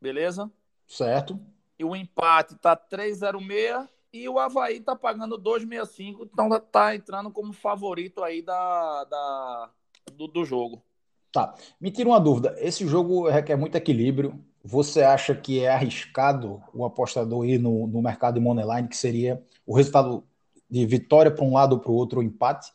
Beleza? 0.00 0.50
Certo. 0.86 1.40
E 1.78 1.84
o 1.84 1.96
empate 1.96 2.56
tá 2.56 2.76
306 2.76 3.88
e 4.12 4.28
o 4.28 4.38
Havaí 4.38 4.80
tá 4.80 4.96
pagando 4.96 5.36
265, 5.36 6.24
então 6.24 6.48
tá, 6.48 6.60
tá 6.60 6.94
entrando 6.94 7.30
como 7.30 7.52
favorito 7.52 8.22
aí 8.22 8.40
da, 8.40 9.04
da 9.04 9.70
do, 10.16 10.26
do 10.26 10.44
jogo. 10.44 10.82
Tá. 11.32 11.54
Me 11.80 11.90
tira 11.90 12.08
uma 12.08 12.20
dúvida. 12.20 12.56
Esse 12.58 12.86
jogo 12.86 13.28
requer 13.28 13.56
muito 13.56 13.76
equilíbrio. 13.76 14.42
Você 14.64 15.02
acha 15.02 15.34
que 15.34 15.60
é 15.60 15.68
arriscado 15.68 16.62
o 16.72 16.84
apostador 16.84 17.44
ir 17.44 17.58
no, 17.58 17.86
no 17.86 18.02
mercado 18.02 18.34
de 18.34 18.40
Moneyline, 18.40 18.88
que 18.88 18.96
seria 18.96 19.42
o 19.66 19.74
resultado 19.74 20.24
de 20.68 20.84
vitória 20.86 21.30
para 21.30 21.44
um 21.44 21.54
lado 21.54 21.74
ou 21.74 21.78
para 21.78 21.90
o 21.90 21.94
outro, 21.94 22.18
ou 22.18 22.24
empate? 22.24 22.72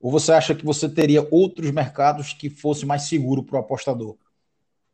Ou 0.00 0.10
você 0.10 0.32
acha 0.32 0.54
que 0.54 0.64
você 0.64 0.88
teria 0.88 1.26
outros 1.30 1.70
mercados 1.70 2.32
que 2.32 2.48
fosse 2.48 2.86
mais 2.86 3.02
seguro 3.02 3.42
para 3.42 3.56
o 3.56 3.60
apostador? 3.60 4.16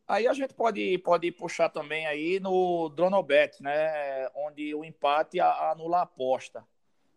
Aí 0.06 0.26
a 0.26 0.32
gente 0.32 0.52
pode, 0.52 0.98
pode 0.98 1.30
puxar 1.30 1.68
também 1.68 2.06
aí 2.06 2.40
no 2.40 2.88
Dronobet, 2.90 3.62
né? 3.62 4.28
Onde 4.34 4.74
o 4.74 4.84
empate 4.84 5.40
anula 5.40 5.98
a 5.98 6.02
aposta. 6.02 6.64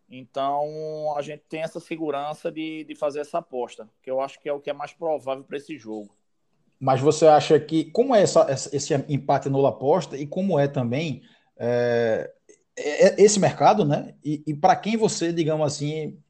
Então 0.09 1.13
a 1.17 1.21
gente 1.21 1.43
tem 1.49 1.61
essa 1.61 1.79
segurança 1.79 2.51
de, 2.51 2.83
de 2.85 2.95
fazer 2.95 3.19
essa 3.19 3.39
aposta, 3.39 3.89
que 4.01 4.09
eu 4.09 4.21
acho 4.21 4.39
que 4.39 4.47
é 4.47 4.53
o 4.53 4.59
que 4.59 4.69
é 4.69 4.73
mais 4.73 4.93
provável 4.93 5.43
para 5.43 5.57
esse 5.57 5.77
jogo. 5.77 6.15
Mas 6.79 7.01
você 7.01 7.27
acha 7.27 7.59
que, 7.59 7.85
como 7.85 8.15
é 8.15 8.21
essa, 8.21 8.45
esse 8.71 8.93
empate 9.09 9.47
anula 9.47 9.69
aposta 9.69 10.15
e 10.15 10.27
como 10.27 10.59
é 10.59 10.67
também 10.67 11.23
é, 11.57 12.31
é, 12.77 13.21
esse 13.21 13.39
mercado, 13.39 13.83
né? 13.83 14.13
E, 14.23 14.43
e 14.45 14.53
para 14.53 14.75
quem 14.75 14.95
você, 14.95 15.33
digamos 15.33 15.65
assim, 15.65 16.21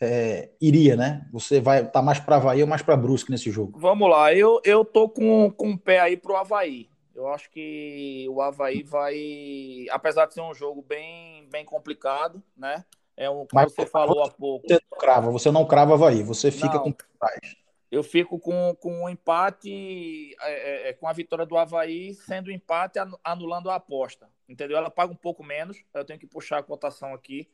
é, 0.00 0.50
iria, 0.60 0.96
né? 0.96 1.26
Você 1.32 1.60
vai 1.60 1.78
estar 1.78 1.92
tá 1.92 2.02
mais 2.02 2.18
para 2.18 2.36
Havaí 2.36 2.60
ou 2.60 2.68
mais 2.68 2.82
para 2.82 2.96
Brusque 2.96 3.30
nesse 3.30 3.50
jogo? 3.50 3.78
Vamos 3.78 4.10
lá, 4.10 4.34
eu, 4.34 4.60
eu 4.64 4.84
tô 4.84 5.08
com, 5.08 5.50
com 5.50 5.70
o 5.70 5.78
pé 5.78 6.00
aí 6.00 6.16
pro 6.16 6.36
Havaí. 6.36 6.88
Eu 7.14 7.28
acho 7.28 7.48
que 7.50 8.26
o 8.28 8.42
Havaí 8.42 8.82
vai, 8.82 9.86
apesar 9.90 10.26
de 10.26 10.34
ser 10.34 10.40
um 10.40 10.52
jogo 10.52 10.82
bem, 10.82 11.48
bem 11.48 11.64
complicado, 11.64 12.42
né? 12.56 12.84
É 13.16 13.30
um, 13.30 13.46
como 13.46 13.48
Mas, 13.52 13.72
você 13.72 13.86
falou 13.86 14.22
há 14.24 14.30
pouco. 14.30 14.66
Você 14.66 14.80
não 14.90 14.98
crava, 14.98 15.30
você 15.30 15.50
não 15.50 15.66
crava 15.66 15.94
Havaí, 15.94 16.22
você 16.22 16.50
fica 16.50 16.74
não, 16.74 16.82
com 16.84 16.92
trás. 16.92 17.56
Eu 17.90 18.02
fico 18.02 18.38
com, 18.38 18.74
com 18.80 19.04
um 19.04 19.08
empate, 19.08 20.34
é, 20.40 20.52
é, 20.52 20.88
é, 20.88 20.92
com 20.92 21.06
a 21.06 21.12
vitória 21.12 21.46
do 21.46 21.56
Havaí, 21.56 22.14
sendo 22.14 22.50
empate 22.50 22.98
anulando 23.22 23.70
a 23.70 23.76
aposta. 23.76 24.28
Entendeu? 24.48 24.76
Ela 24.76 24.90
paga 24.90 25.12
um 25.12 25.16
pouco 25.16 25.44
menos, 25.44 25.78
eu 25.94 26.04
tenho 26.04 26.18
que 26.18 26.26
puxar 26.26 26.58
a 26.58 26.62
cotação 26.62 27.14
aqui 27.14 27.48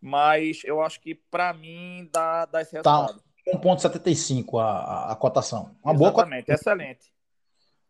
mas 0.00 0.62
eu 0.64 0.80
acho 0.80 1.00
que 1.00 1.14
para 1.14 1.52
mim 1.52 2.08
dá, 2.12 2.46
dá 2.46 2.62
esse 2.62 2.80
tá 2.82 2.96
resultado. 2.96 3.22
Tá 3.44 3.88
1,75 3.90 4.60
a, 4.60 4.64
a, 4.64 5.12
a 5.12 5.16
cotação. 5.16 5.70
Uma 5.82 5.94
Exatamente, 5.94 6.46
boa 6.46 6.54
excelente. 6.54 7.12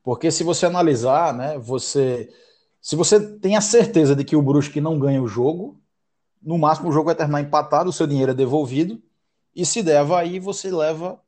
Porque 0.03 0.31
se 0.31 0.45
você 0.45 0.67
analisar, 0.67 1.35
né, 1.35 1.59
você 1.59 2.33
se 2.81 2.97
você 2.97 3.21
tem 3.39 3.57
a 3.57 3.61
certeza 3.61 4.15
de 4.15 4.25
que 4.25 4.37
o 4.37 4.43
Brusque 4.43 4.81
não 4.81 4.99
ganha 4.99 5.21
o 5.21 5.27
jogo, 5.27 5.81
no 6.43 6.59
máximo 6.59 6.89
o 6.89 6.93
jogo 6.93 7.07
vai 7.07 7.15
terminar 7.15 7.41
empatado, 7.41 7.91
o 7.91 7.93
seu 7.93 8.07
dinheiro 8.07 8.33
é 8.33 8.35
devolvido, 8.35 9.03
e 9.55 9.65
se 9.67 9.83
der 9.83 10.05
aí 10.13 10.39
você 10.39 10.71
leva 10.71 11.21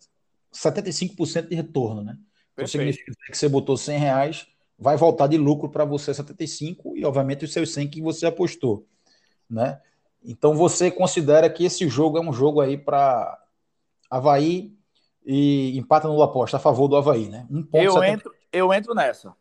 75% 0.52 1.48
de 1.48 1.54
retorno, 1.54 2.02
né? 2.02 2.16
Então 2.52 2.66
significa 2.66 3.12
que 3.30 3.36
você 3.36 3.48
botou 3.48 3.76
100 3.76 3.98
reais, 3.98 4.46
vai 4.78 4.96
voltar 4.96 5.26
de 5.26 5.36
lucro 5.36 5.68
para 5.68 5.84
você 5.84 6.12
75 6.12 6.96
e 6.96 7.04
obviamente 7.04 7.44
os 7.44 7.52
seus 7.52 7.72
100 7.72 7.88
que 7.88 8.02
você 8.02 8.26
apostou, 8.26 8.86
né? 9.48 9.80
Então 10.22 10.54
você 10.54 10.90
considera 10.90 11.48
que 11.48 11.64
esse 11.64 11.88
jogo 11.88 12.18
é 12.18 12.20
um 12.20 12.32
jogo 12.32 12.60
aí 12.60 12.76
para 12.76 13.38
Havaí 14.10 14.74
e 15.24 15.78
empata 15.78 16.08
no 16.08 16.22
aposta 16.22 16.56
a 16.56 16.60
favor 16.60 16.88
do 16.88 16.96
Havaí, 16.96 17.28
né? 17.28 17.46
Um 17.50 17.66
eu, 17.72 18.02
entro, 18.02 18.34
eu 18.52 18.72
entro 18.72 18.94
nessa. 18.94 19.34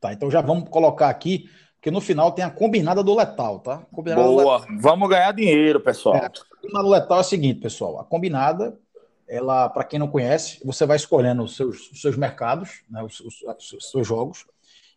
Tá, 0.00 0.12
então 0.12 0.30
já 0.30 0.40
vamos 0.40 0.68
colocar 0.68 1.08
aqui, 1.08 1.50
porque 1.78 1.92
no 1.92 2.00
final 2.00 2.32
tem 2.32 2.44
a 2.44 2.50
combinada 2.50 3.02
do 3.02 3.14
letal, 3.14 3.60
tá? 3.60 3.78
Combinada 3.92 4.22
Boa, 4.22 4.58
letal. 4.58 4.76
vamos 4.80 5.08
ganhar 5.08 5.32
dinheiro, 5.32 5.80
pessoal. 5.80 6.16
É, 6.16 6.26
a 6.26 6.30
combinada 6.30 6.84
do 6.84 6.90
letal 6.90 7.18
é 7.18 7.20
o 7.20 7.24
seguinte, 7.24 7.60
pessoal, 7.60 8.00
a 8.00 8.04
combinada, 8.04 8.76
ela, 9.28 9.68
para 9.68 9.84
quem 9.84 9.98
não 9.98 10.08
conhece, 10.08 10.60
você 10.64 10.84
vai 10.84 10.96
escolhendo 10.96 11.42
os 11.42 11.54
seus, 11.54 11.90
os 11.92 12.00
seus 12.00 12.16
mercados, 12.16 12.82
né, 12.90 13.02
os, 13.02 13.20
os, 13.20 13.42
os 13.42 13.90
seus 13.90 14.06
jogos, 14.06 14.44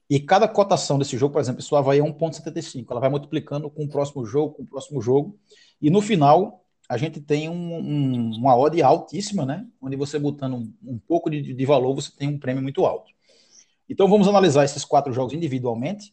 e 0.09 0.19
cada 0.19 0.45
cotação 0.45 0.99
desse 0.99 1.17
jogo, 1.17 1.31
por 1.31 1.39
exemplo, 1.39 1.61
isso 1.61 1.73
Havaí 1.73 1.99
é 1.99 2.03
1,75. 2.03 2.85
Ela 2.91 2.99
vai 2.99 3.09
multiplicando 3.09 3.69
com 3.69 3.85
o 3.85 3.87
próximo 3.87 4.25
jogo, 4.25 4.55
com 4.55 4.63
o 4.63 4.67
próximo 4.67 5.01
jogo. 5.01 5.39
E 5.81 5.89
no 5.89 6.01
final, 6.01 6.65
a 6.89 6.97
gente 6.97 7.21
tem 7.21 7.47
um, 7.47 7.77
um, 7.77 8.31
uma 8.35 8.57
odd 8.57 8.83
altíssima, 8.83 9.45
né? 9.45 9.65
Onde 9.81 9.95
você 9.95 10.19
botando 10.19 10.55
um, 10.55 10.73
um 10.83 10.99
pouco 10.99 11.29
de, 11.29 11.53
de, 11.53 11.65
valor, 11.65 11.95
você 11.95 12.11
tem 12.11 12.27
um 12.27 12.37
prêmio 12.37 12.61
muito 12.61 12.85
alto. 12.85 13.09
Então 13.89 14.09
vamos 14.09 14.27
analisar 14.27 14.65
esses 14.65 14.83
quatro 14.83 15.13
jogos 15.13 15.31
individualmente. 15.31 16.11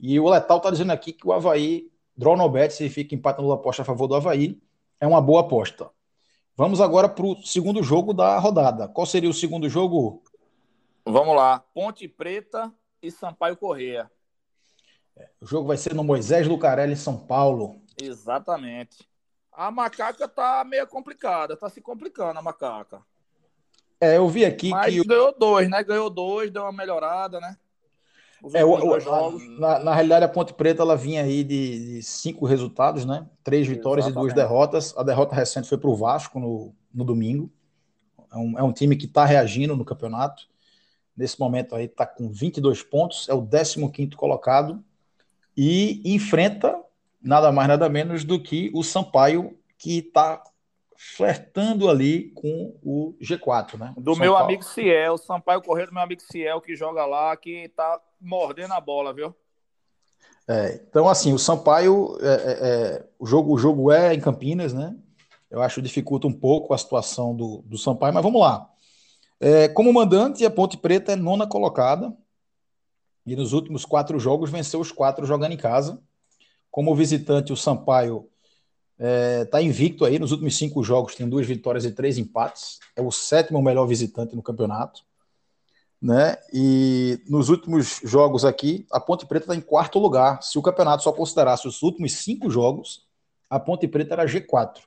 E 0.00 0.18
o 0.18 0.28
Letal 0.30 0.56
está 0.56 0.70
dizendo 0.70 0.92
aqui 0.92 1.12
que 1.12 1.26
o 1.26 1.32
Havaí, 1.32 1.90
draw 2.16 2.36
no 2.36 2.48
bet, 2.48 2.72
significa 2.72 3.14
empate 3.14 3.42
no 3.42 3.52
aposta 3.52 3.82
a 3.82 3.84
favor 3.84 4.06
do 4.06 4.14
Havaí. 4.14 4.58
é 4.98 5.06
uma 5.06 5.20
boa 5.20 5.42
aposta. 5.42 5.90
Vamos 6.56 6.80
agora 6.80 7.08
para 7.08 7.24
o 7.24 7.42
segundo 7.42 7.82
jogo 7.82 8.14
da 8.14 8.38
rodada. 8.38 8.88
Qual 8.88 9.06
seria 9.06 9.28
o 9.28 9.34
segundo 9.34 9.68
jogo? 9.68 10.22
Vamos 11.04 11.36
lá. 11.36 11.58
Ponte 11.74 12.08
Preta 12.08 12.72
e 13.02 13.10
Sampaio 13.10 13.56
Correia. 13.56 14.10
O 15.40 15.46
jogo 15.46 15.68
vai 15.68 15.76
ser 15.76 15.94
no 15.94 16.02
Moisés 16.02 16.46
Lucarelli, 16.46 16.94
em 16.94 16.96
São 16.96 17.16
Paulo. 17.16 17.80
Exatamente. 18.00 19.06
A 19.52 19.70
macaca 19.70 20.26
tá 20.26 20.64
meio 20.64 20.86
complicada, 20.86 21.56
tá 21.56 21.68
se 21.68 21.80
complicando 21.82 22.38
a 22.38 22.42
macaca. 22.42 23.02
É, 24.00 24.16
eu 24.16 24.26
vi 24.28 24.46
aqui 24.46 24.70
Mas 24.70 24.94
que. 24.94 25.04
ganhou 25.04 25.34
dois, 25.38 25.68
né? 25.68 25.82
Ganhou 25.84 26.08
dois, 26.08 26.50
deu 26.50 26.62
uma 26.62 26.72
melhorada, 26.72 27.38
né? 27.38 27.56
É, 28.54 28.64
o, 28.64 29.58
na, 29.58 29.78
na, 29.80 29.94
realidade, 29.94 30.24
a 30.24 30.28
Ponte 30.28 30.54
Preta 30.54 30.82
ela 30.82 30.96
vinha 30.96 31.22
aí 31.22 31.44
de, 31.44 31.96
de 31.96 32.02
cinco 32.02 32.46
resultados, 32.46 33.04
né? 33.04 33.26
Três 33.44 33.66
vitórias 33.66 34.06
Exatamente. 34.06 34.32
e 34.32 34.34
duas 34.34 34.48
derrotas. 34.48 34.94
A 34.96 35.02
derrota 35.02 35.34
recente 35.34 35.68
foi 35.68 35.76
para 35.76 35.90
o 35.90 35.94
Vasco 35.94 36.40
no, 36.40 36.74
no 36.92 37.04
domingo. 37.04 37.50
É 38.32 38.36
um, 38.36 38.58
é 38.58 38.62
um 38.62 38.72
time 38.72 38.96
que 38.96 39.06
está 39.06 39.24
reagindo 39.24 39.76
no 39.76 39.84
campeonato. 39.84 40.48
Nesse 41.16 41.38
momento 41.38 41.74
aí 41.74 41.84
está 41.84 42.06
com 42.06 42.30
22 42.30 42.82
pontos, 42.82 43.28
é 43.28 43.34
o 43.34 43.46
15 43.46 44.10
colocado 44.16 44.82
e 45.54 46.00
enfrenta 46.14 46.80
nada 47.22 47.52
mais 47.52 47.68
nada 47.68 47.88
menos 47.88 48.24
do 48.24 48.40
que 48.40 48.70
o 48.74 48.82
Sampaio, 48.82 49.58
que 49.76 49.98
está 49.98 50.42
flertando 51.02 51.88
ali 51.88 52.30
com 52.32 52.78
o 52.82 53.16
G4, 53.22 53.78
né? 53.78 53.94
Do 53.96 54.12
São 54.12 54.20
meu 54.20 54.32
Paulo. 54.34 54.44
amigo 54.44 54.62
Ciel, 54.62 55.16
Sampaio 55.16 55.62
Correia 55.62 55.86
do 55.86 55.94
meu 55.94 56.02
amigo 56.02 56.20
Ciel, 56.20 56.60
que 56.60 56.76
joga 56.76 57.06
lá, 57.06 57.34
que 57.38 57.70
tá 57.70 57.98
mordendo 58.20 58.74
a 58.74 58.80
bola, 58.82 59.14
viu? 59.14 59.34
É, 60.46 60.74
então, 60.86 61.08
assim, 61.08 61.32
o 61.32 61.38
Sampaio, 61.38 62.18
é, 62.20 62.26
é, 62.26 62.58
é, 62.60 63.06
o, 63.18 63.24
jogo, 63.24 63.54
o 63.54 63.56
jogo 63.58 63.90
é 63.90 64.12
em 64.12 64.20
Campinas, 64.20 64.74
né? 64.74 64.94
Eu 65.50 65.62
acho 65.62 65.76
que 65.76 65.82
dificulta 65.82 66.26
um 66.26 66.32
pouco 66.32 66.74
a 66.74 66.78
situação 66.78 67.34
do, 67.34 67.62
do 67.64 67.78
Sampaio, 67.78 68.12
mas 68.12 68.22
vamos 68.22 68.42
lá. 68.42 68.68
É, 69.40 69.68
como 69.68 69.90
mandante, 69.94 70.44
a 70.44 70.50
Ponte 70.50 70.76
Preta 70.76 71.12
é 71.12 71.16
nona 71.16 71.46
colocada, 71.46 72.14
e 73.24 73.34
nos 73.34 73.54
últimos 73.54 73.86
quatro 73.86 74.18
jogos 74.18 74.50
venceu 74.50 74.80
os 74.80 74.92
quatro 74.92 75.24
jogando 75.24 75.52
em 75.52 75.56
casa. 75.56 75.98
Como 76.70 76.94
visitante, 76.94 77.54
o 77.54 77.56
Sampaio 77.56 78.28
Está 79.00 79.08
é, 79.08 79.44
tá 79.46 79.62
invicto 79.62 80.04
aí 80.04 80.18
nos 80.18 80.30
últimos 80.30 80.58
cinco 80.58 80.82
jogos, 80.84 81.14
tem 81.14 81.26
duas 81.26 81.46
vitórias 81.46 81.86
e 81.86 81.90
três 81.90 82.18
empates. 82.18 82.78
É 82.94 83.00
o 83.00 83.10
sétimo 83.10 83.62
melhor 83.62 83.86
visitante 83.86 84.36
no 84.36 84.42
campeonato. 84.42 85.00
Né? 86.02 86.36
E 86.52 87.18
nos 87.26 87.48
últimos 87.48 88.00
jogos 88.04 88.44
aqui, 88.44 88.86
a 88.92 89.00
Ponte 89.00 89.24
Preta 89.24 89.44
está 89.44 89.56
em 89.56 89.60
quarto 89.62 89.98
lugar. 89.98 90.42
Se 90.42 90.58
o 90.58 90.62
campeonato 90.62 91.02
só 91.02 91.12
considerasse 91.12 91.66
os 91.66 91.82
últimos 91.82 92.12
cinco 92.12 92.50
jogos, 92.50 93.06
a 93.48 93.58
Ponte 93.58 93.88
Preta 93.88 94.12
era 94.12 94.26
G4. 94.26 94.80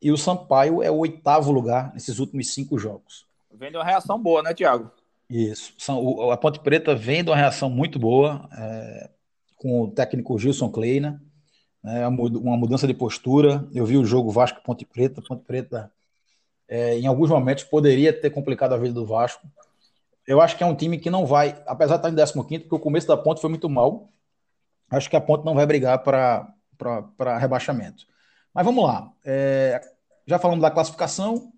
E 0.00 0.10
o 0.10 0.16
Sampaio 0.16 0.82
é 0.82 0.90
o 0.90 0.96
oitavo 0.96 1.52
lugar 1.52 1.92
nesses 1.92 2.18
últimos 2.18 2.54
cinco 2.54 2.78
jogos. 2.78 3.26
Vem 3.52 3.70
de 3.70 3.76
uma 3.76 3.84
reação 3.84 4.18
boa, 4.18 4.42
né, 4.42 4.54
Tiago? 4.54 4.90
Isso. 5.28 5.74
A 6.32 6.36
Ponte 6.38 6.60
Preta 6.60 6.94
vem 6.94 7.22
de 7.22 7.28
uma 7.28 7.36
reação 7.36 7.68
muito 7.68 7.98
boa 7.98 8.48
é, 8.56 9.10
com 9.56 9.82
o 9.82 9.90
técnico 9.90 10.38
Gilson 10.38 10.70
Kleina 10.70 11.22
né, 11.82 12.06
uma 12.06 12.56
mudança 12.56 12.86
de 12.86 12.94
postura. 12.94 13.66
Eu 13.72 13.86
vi 13.86 13.96
o 13.96 14.04
jogo 14.04 14.30
Vasco 14.30 14.62
Ponte 14.62 14.84
Preta. 14.84 15.22
Ponte 15.22 15.44
Preta, 15.44 15.90
é, 16.68 16.98
em 16.98 17.06
alguns 17.06 17.30
momentos, 17.30 17.64
poderia 17.64 18.12
ter 18.12 18.30
complicado 18.30 18.74
a 18.74 18.78
vida 18.78 18.94
do 18.94 19.06
Vasco. 19.06 19.46
Eu 20.26 20.40
acho 20.40 20.56
que 20.56 20.62
é 20.62 20.66
um 20.66 20.74
time 20.74 20.98
que 20.98 21.10
não 21.10 21.26
vai, 21.26 21.60
apesar 21.66 21.96
de 21.96 22.06
estar 22.06 22.26
em 22.26 22.44
15, 22.46 22.60
porque 22.60 22.74
o 22.74 22.78
começo 22.78 23.08
da 23.08 23.16
Ponte 23.16 23.40
foi 23.40 23.50
muito 23.50 23.68
mal. 23.68 24.08
Acho 24.88 25.08
que 25.08 25.16
a 25.16 25.20
Ponte 25.20 25.44
não 25.44 25.54
vai 25.54 25.66
brigar 25.66 26.02
para 26.02 27.38
rebaixamento. 27.38 28.06
Mas 28.54 28.64
vamos 28.64 28.84
lá. 28.84 29.12
É, 29.24 29.80
já 30.26 30.38
falamos 30.38 30.62
da 30.62 30.70
classificação, 30.70 31.52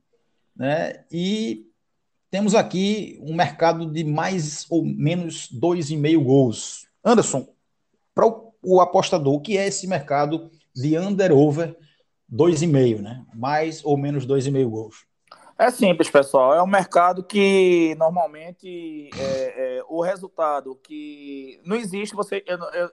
né? 0.56 1.04
E 1.10 1.66
temos 2.30 2.54
aqui 2.54 3.18
um 3.22 3.34
mercado 3.34 3.84
de 3.84 4.04
mais 4.04 4.66
ou 4.70 4.84
menos 4.84 5.50
2,5 5.52 6.24
gols. 6.24 6.86
Anderson, 7.04 7.46
para 8.14 8.26
o 8.26 8.51
o 8.62 8.80
apostador, 8.80 9.40
que 9.40 9.58
é 9.58 9.66
esse 9.66 9.86
mercado 9.86 10.50
de 10.74 10.96
under-over 10.96 11.76
2,5, 12.32 13.00
né? 13.00 13.26
Mais 13.34 13.84
ou 13.84 13.96
menos 13.96 14.26
2,5 14.26 14.68
gols. 14.68 15.06
É 15.58 15.70
simples, 15.70 16.10
pessoal. 16.10 16.54
É 16.54 16.62
um 16.62 16.66
mercado 16.66 17.22
que 17.22 17.94
normalmente 17.96 19.10
é, 19.16 19.78
é, 19.78 19.84
o 19.88 20.02
resultado 20.02 20.74
que 20.76 21.60
não 21.64 21.76
existe 21.76 22.16
você 22.16 22.42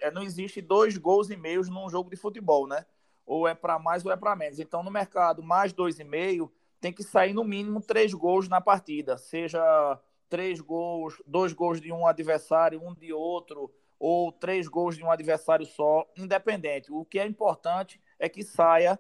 é, 0.01 0.11
não 0.11 0.21
existe 0.21 0.61
dois 0.61 0.97
gols 0.97 1.29
e 1.29 1.37
meios 1.37 1.69
num 1.69 1.89
jogo 1.89 2.09
de 2.09 2.17
futebol, 2.17 2.67
né? 2.67 2.85
Ou 3.25 3.47
é 3.47 3.55
para 3.55 3.79
mais 3.79 4.05
ou 4.05 4.11
é 4.11 4.17
para 4.17 4.35
menos. 4.35 4.59
Então 4.59 4.83
no 4.83 4.91
mercado 4.91 5.41
mais 5.41 5.71
dois 5.71 5.99
e 5.99 6.03
meio 6.03 6.51
tem 6.81 6.91
que 6.91 7.01
sair 7.01 7.33
no 7.33 7.43
mínimo 7.43 7.81
três 7.81 8.13
gols 8.13 8.47
na 8.47 8.61
partida, 8.61 9.17
seja 9.17 9.99
três 10.29 10.61
gols, 10.61 11.15
dois 11.25 11.53
gols 11.53 11.81
de 11.81 11.91
um 11.91 12.05
adversário, 12.05 12.81
um 12.83 12.93
de 12.93 13.11
outro, 13.11 13.71
ou 13.99 14.31
três 14.31 14.67
gols 14.67 14.95
de 14.95 15.03
um 15.03 15.11
adversário 15.11 15.65
só, 15.65 16.07
independente. 16.17 16.91
O 16.91 17.03
que 17.03 17.19
é 17.19 17.25
importante 17.25 17.99
é 18.17 18.29
que 18.29 18.43
saia 18.43 18.97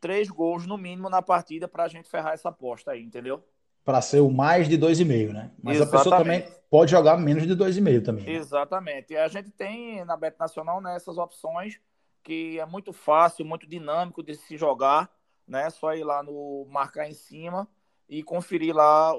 três 0.00 0.28
gols 0.28 0.66
no 0.66 0.76
mínimo 0.76 1.08
na 1.08 1.22
partida 1.22 1.66
para 1.66 1.84
a 1.84 1.88
gente 1.88 2.08
ferrar 2.08 2.34
essa 2.34 2.50
aposta 2.50 2.90
aí, 2.90 3.02
entendeu? 3.02 3.42
Para 3.84 4.00
ser 4.02 4.20
o 4.20 4.30
mais 4.30 4.68
de 4.68 4.76
dois 4.76 5.00
e 5.00 5.04
meio, 5.04 5.32
né? 5.32 5.50
Mas 5.62 5.76
Exatamente. 5.76 5.94
a 5.94 5.98
pessoa 5.98 6.18
também 6.18 6.62
pode 6.70 6.90
jogar 6.90 7.16
menos 7.16 7.46
de 7.46 7.54
dois 7.54 7.76
e 7.76 7.80
meio 7.80 8.02
também. 8.02 8.24
Né? 8.24 8.32
Exatamente. 8.32 9.12
E 9.12 9.16
a 9.16 9.28
gente 9.28 9.50
tem 9.50 10.04
na 10.04 10.16
Bet 10.16 10.38
Nacional 10.38 10.80
né, 10.80 10.94
essas 10.94 11.18
opções 11.18 11.80
que 12.22 12.60
é 12.60 12.66
muito 12.66 12.92
fácil, 12.92 13.44
muito 13.44 13.66
dinâmico 13.66 14.22
de 14.22 14.34
se 14.36 14.56
jogar, 14.56 15.10
né? 15.46 15.68
Só 15.70 15.94
ir 15.94 16.04
lá 16.04 16.22
no 16.22 16.66
marcar 16.70 17.08
em 17.08 17.14
cima 17.14 17.66
e 18.08 18.22
conferir 18.22 18.74
lá 18.74 19.12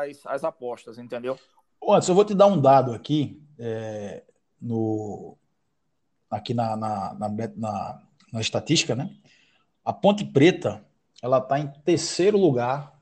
as, 0.00 0.26
as 0.26 0.42
apostas, 0.42 0.98
entendeu? 0.98 1.38
Antes, 1.88 2.08
eu 2.08 2.14
vou 2.14 2.24
te 2.24 2.34
dar 2.34 2.46
um 2.46 2.60
dado 2.60 2.92
aqui. 2.92 3.40
É, 3.58 4.24
no, 4.60 5.36
aqui 6.30 6.54
na, 6.54 6.76
na, 6.76 7.14
na, 7.14 7.28
na, 7.56 8.02
na 8.32 8.40
estatística, 8.40 8.94
né? 8.94 9.10
A 9.84 9.92
Ponte 9.92 10.24
Preta 10.24 10.84
ela 11.22 11.38
está 11.38 11.58
em 11.58 11.66
terceiro 11.84 12.38
lugar 12.38 12.98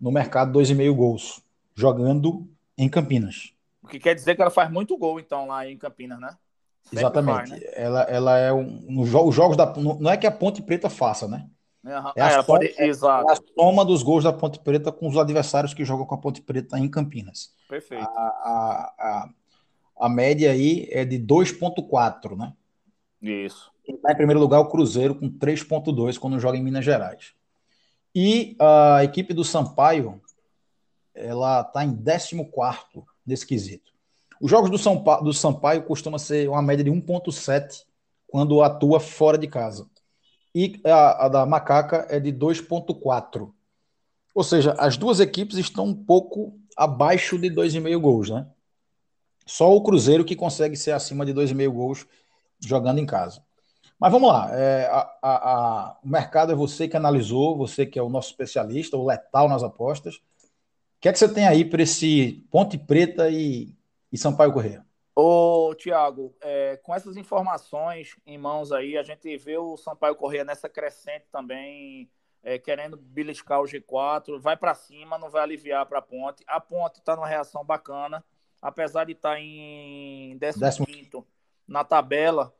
no 0.00 0.10
mercado 0.10 0.58
2,5 0.58 0.94
gols, 0.94 1.42
jogando 1.74 2.48
em 2.76 2.88
Campinas. 2.88 3.52
O 3.82 3.86
que 3.86 3.98
quer 3.98 4.14
dizer 4.14 4.34
que 4.34 4.42
ela 4.42 4.50
faz 4.50 4.70
muito 4.70 4.96
gol, 4.96 5.20
então, 5.20 5.46
lá 5.46 5.68
em 5.68 5.76
Campinas, 5.76 6.18
né? 6.18 6.36
Sempre 6.82 7.00
Exatamente. 7.00 7.50
Faz, 7.50 7.50
né? 7.50 7.60
ela, 7.72 8.02
ela 8.02 8.38
é 8.38 8.52
um. 8.52 9.00
Os 9.00 9.08
jogos 9.08 9.56
da. 9.56 9.72
Não 9.76 10.10
é 10.10 10.16
que 10.16 10.26
a 10.26 10.30
Ponte 10.30 10.62
Preta 10.62 10.88
faça, 10.88 11.26
né? 11.26 11.48
Uhum. 11.84 12.12
É, 12.16 12.22
a 12.22 12.30
soma, 12.42 12.44
pode... 12.44 12.74
é, 12.76 12.90
a 12.90 13.36
soma 13.54 13.84
dos 13.84 14.02
gols 14.02 14.24
da 14.24 14.32
Ponte 14.32 14.58
Preta 14.58 14.90
com 14.90 15.08
os 15.08 15.16
adversários 15.16 15.72
que 15.72 15.84
jogam 15.84 16.04
com 16.04 16.14
a 16.16 16.18
Ponte 16.18 16.42
Preta 16.42 16.78
em 16.78 16.88
Campinas. 16.88 17.52
Perfeito. 17.68 18.04
A, 18.04 18.92
a, 18.98 19.28
a, 19.98 20.08
média 20.08 20.50
aí 20.50 20.88
é 20.90 21.04
de 21.04 21.18
2,4, 21.18 22.36
né? 22.36 22.52
Isso. 23.22 23.70
Está 23.86 24.12
em 24.12 24.16
primeiro 24.16 24.40
lugar 24.40 24.60
o 24.60 24.68
Cruzeiro 24.68 25.14
com 25.14 25.30
3,2 25.30 26.18
quando 26.18 26.40
joga 26.40 26.58
em 26.58 26.62
Minas 26.62 26.84
Gerais. 26.84 27.32
E 28.14 28.56
a 28.58 29.04
equipe 29.04 29.34
do 29.34 29.44
Sampaio, 29.44 30.20
ela 31.14 31.60
está 31.60 31.84
em 31.84 31.94
14 31.94 32.44
nesse 33.26 33.46
quesito. 33.46 33.92
Os 34.40 34.50
jogos 34.50 34.70
do, 34.70 34.78
São 34.78 35.02
do 35.22 35.32
Sampaio 35.32 35.82
costumam 35.82 36.18
ser 36.18 36.48
uma 36.48 36.62
média 36.62 36.84
de 36.84 36.90
1,7 36.90 37.84
quando 38.26 38.62
atua 38.62 39.00
fora 39.00 39.38
de 39.38 39.46
casa. 39.46 39.88
E 40.54 40.80
a, 40.84 41.26
a 41.26 41.28
da 41.28 41.46
Macaca 41.46 42.06
é 42.08 42.18
de 42.18 42.32
2,4. 42.32 43.52
Ou 44.34 44.44
seja, 44.44 44.72
as 44.78 44.96
duas 44.96 45.20
equipes 45.20 45.56
estão 45.56 45.86
um 45.86 45.94
pouco 45.94 46.58
abaixo 46.76 47.38
de 47.38 47.50
2,5 47.50 47.98
gols, 47.98 48.30
né? 48.30 48.46
Só 49.46 49.72
o 49.72 49.80
Cruzeiro 49.80 50.24
que 50.24 50.34
consegue 50.34 50.76
ser 50.76 50.90
acima 50.90 51.24
de 51.24 51.32
2,5 51.32 51.70
gols 51.70 52.06
jogando 52.58 52.98
em 52.98 53.06
casa. 53.06 53.44
Mas 53.98 54.12
vamos 54.12 54.28
lá, 54.28 54.50
é, 54.52 54.86
a, 54.86 55.18
a, 55.22 55.52
a, 55.52 55.98
o 56.04 56.08
mercado 56.08 56.52
é 56.52 56.54
você 56.54 56.86
que 56.86 56.96
analisou, 56.96 57.56
você 57.56 57.86
que 57.86 57.98
é 57.98 58.02
o 58.02 58.10
nosso 58.10 58.28
especialista, 58.30 58.96
o 58.96 59.06
letal 59.06 59.48
nas 59.48 59.62
apostas. 59.62 60.16
O 60.16 61.00
que 61.00 61.08
é 61.08 61.12
que 61.12 61.18
você 61.18 61.32
tem 61.32 61.46
aí 61.46 61.64
para 61.64 61.82
esse 61.82 62.44
Ponte 62.50 62.76
Preta 62.76 63.30
e, 63.30 63.74
e 64.12 64.18
Sampaio 64.18 64.52
Correia? 64.52 64.84
Ô, 65.14 65.74
Tiago, 65.74 66.34
é, 66.42 66.76
com 66.82 66.94
essas 66.94 67.16
informações 67.16 68.16
em 68.26 68.36
mãos 68.36 68.70
aí, 68.70 68.98
a 68.98 69.02
gente 69.02 69.34
vê 69.38 69.56
o 69.56 69.78
Sampaio 69.78 70.14
Correia 70.14 70.44
nessa 70.44 70.68
crescente 70.68 71.24
também, 71.32 72.10
é, 72.42 72.58
querendo 72.58 72.98
beliscar 72.98 73.62
o 73.62 73.64
G4, 73.64 74.38
vai 74.38 74.58
para 74.58 74.74
cima, 74.74 75.16
não 75.16 75.30
vai 75.30 75.42
aliviar 75.42 75.86
para 75.86 76.00
a 76.00 76.02
Ponte. 76.02 76.44
A 76.46 76.60
Ponte 76.60 76.98
está 76.98 77.16
numa 77.16 77.26
reação 77.26 77.64
bacana 77.64 78.22
apesar 78.66 79.04
de 79.04 79.12
estar 79.12 79.34
tá 79.34 79.40
em 79.40 80.36
15 80.38 81.24
na 81.68 81.84
tabela, 81.84 82.52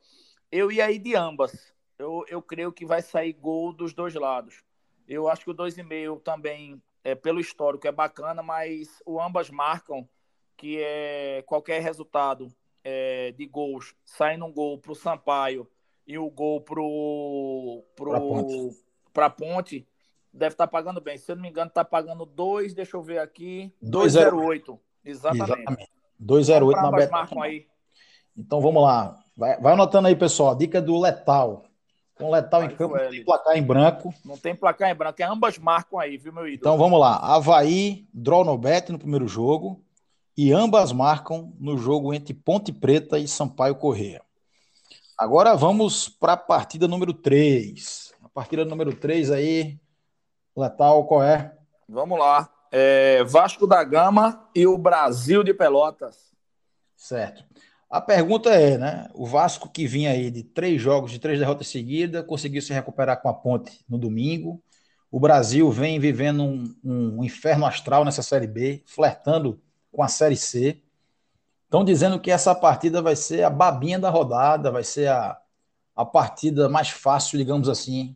eu 0.49 0.71
ia 0.71 0.89
ir 0.89 0.99
de 0.99 1.15
ambas. 1.15 1.73
Eu, 1.99 2.23
eu 2.29 2.41
creio 2.41 2.71
que 2.71 2.85
vai 2.85 3.01
sair 3.01 3.33
gol 3.33 3.73
dos 3.73 3.93
dois 3.93 4.13
lados. 4.13 4.63
Eu 5.05 5.27
acho 5.27 5.43
que 5.43 5.51
o 5.51 5.55
2,5 5.55 6.21
também, 6.21 6.81
é, 7.03 7.13
pelo 7.13 7.41
histórico, 7.41 7.87
é 7.87 7.91
bacana, 7.91 8.41
mas 8.41 9.01
o 9.05 9.21
ambas 9.21 9.49
marcam 9.49 10.07
que 10.55 10.81
é 10.81 11.43
qualquer 11.45 11.81
resultado 11.81 12.47
é, 12.83 13.31
de 13.33 13.45
gols, 13.45 13.93
saindo 14.05 14.45
um 14.45 14.51
gol 14.51 14.79
para 14.79 14.91
o 14.93 14.95
Sampaio 14.95 15.69
e 16.05 16.17
o 16.17 16.29
gol 16.29 16.61
para 16.61 16.75
pro, 16.75 17.83
pro, 17.95 18.69
para 19.13 19.29
Ponte, 19.29 19.85
deve 20.31 20.53
estar 20.53 20.67
tá 20.67 20.71
pagando 20.71 21.01
bem. 21.01 21.17
Se 21.17 21.31
eu 21.31 21.35
não 21.35 21.43
me 21.43 21.49
engano, 21.49 21.67
está 21.67 21.83
pagando 21.83 22.25
2, 22.25 22.73
deixa 22.73 22.95
eu 22.95 23.03
ver 23.03 23.19
aqui, 23.19 23.73
208. 23.81 24.79
Exatamente. 25.03 25.96
208 26.19 26.81
na 26.81 26.91
Beta. 26.91 27.25
aí. 27.41 27.65
Então 28.35 28.61
vamos 28.61 28.83
lá. 28.83 29.17
Vai, 29.35 29.59
vai 29.59 29.73
anotando 29.73 30.07
aí, 30.07 30.15
pessoal. 30.15 30.55
Dica 30.55 30.81
do 30.81 30.99
Letal. 30.99 31.63
Com 32.17 32.31
Letal 32.31 32.63
em 32.63 32.69
campo, 32.69 32.97
não 32.97 33.09
tem 33.09 33.23
placar 33.23 33.57
em 33.57 33.61
branco. 33.61 34.13
Não 34.25 34.37
tem 34.37 34.55
placar 34.55 34.89
em 34.89 34.95
branco, 34.95 35.21
é 35.21 35.25
ambas 35.25 35.59
marcam 35.59 35.99
aí, 35.99 36.17
viu, 36.17 36.33
meu 36.33 36.47
ídolo? 36.47 36.55
Então 36.55 36.77
vamos 36.77 36.99
lá. 36.99 37.17
Havaí, 37.17 38.07
draw 38.11 38.43
no 38.43 38.57
bet 38.57 38.91
no 38.91 38.97
primeiro 38.97 39.27
jogo. 39.27 39.83
E 40.35 40.51
ambas 40.51 40.91
marcam 40.91 41.53
no 41.59 41.77
jogo 41.77 42.13
entre 42.13 42.33
Ponte 42.33 42.71
Preta 42.71 43.19
e 43.19 43.27
Sampaio 43.27 43.75
Correia. 43.75 44.21
Agora 45.17 45.55
vamos 45.55 46.09
para 46.09 46.33
a 46.33 46.37
partida 46.37 46.87
número 46.87 47.13
3. 47.13 48.13
A 48.23 48.29
partida 48.29 48.65
número 48.65 48.95
3 48.95 49.31
aí, 49.31 49.79
Letal, 50.55 51.05
qual 51.05 51.23
é? 51.23 51.55
Vamos 51.87 52.19
lá. 52.19 52.49
É 52.71 53.23
Vasco 53.23 53.65
da 53.65 53.83
Gama 53.83 54.47
e 54.53 54.67
o 54.67 54.77
Brasil 54.77 55.43
de 55.43 55.53
Pelotas. 55.53 56.31
Certo. 56.95 57.43
A 57.89 58.01
pergunta 58.01 58.49
é, 58.49 58.77
né? 58.77 59.09
O 59.13 59.25
Vasco 59.25 59.69
que 59.69 59.87
vinha 59.87 60.11
aí 60.11 60.29
de 60.29 60.43
três 60.43 60.81
jogos, 60.81 61.11
de 61.11 61.19
três 61.19 61.39
derrotas 61.39 61.67
seguidas, 61.67 62.25
conseguiu 62.25 62.61
se 62.61 62.73
recuperar 62.73 63.21
com 63.21 63.29
a 63.29 63.33
ponte 63.33 63.79
no 63.87 63.97
domingo. 63.97 64.61
O 65.09 65.19
Brasil 65.19 65.71
vem 65.71 65.99
vivendo 65.99 66.43
um, 66.43 66.75
um 66.83 67.23
inferno 67.23 67.65
astral 67.65 68.03
nessa 68.03 68.21
Série 68.21 68.47
B, 68.47 68.83
flertando 68.85 69.61
com 69.91 70.03
a 70.03 70.09
Série 70.09 70.35
C. 70.35 70.81
Estão 71.63 71.85
dizendo 71.85 72.19
que 72.19 72.29
essa 72.29 72.53
partida 72.53 73.01
vai 73.01 73.15
ser 73.15 73.43
a 73.43 73.49
babinha 73.49 73.97
da 73.97 74.09
rodada, 74.09 74.69
vai 74.69 74.83
ser 74.83 75.07
a, 75.07 75.37
a 75.95 76.05
partida 76.05 76.67
mais 76.67 76.89
fácil, 76.89 77.37
digamos 77.37 77.69
assim. 77.69 78.15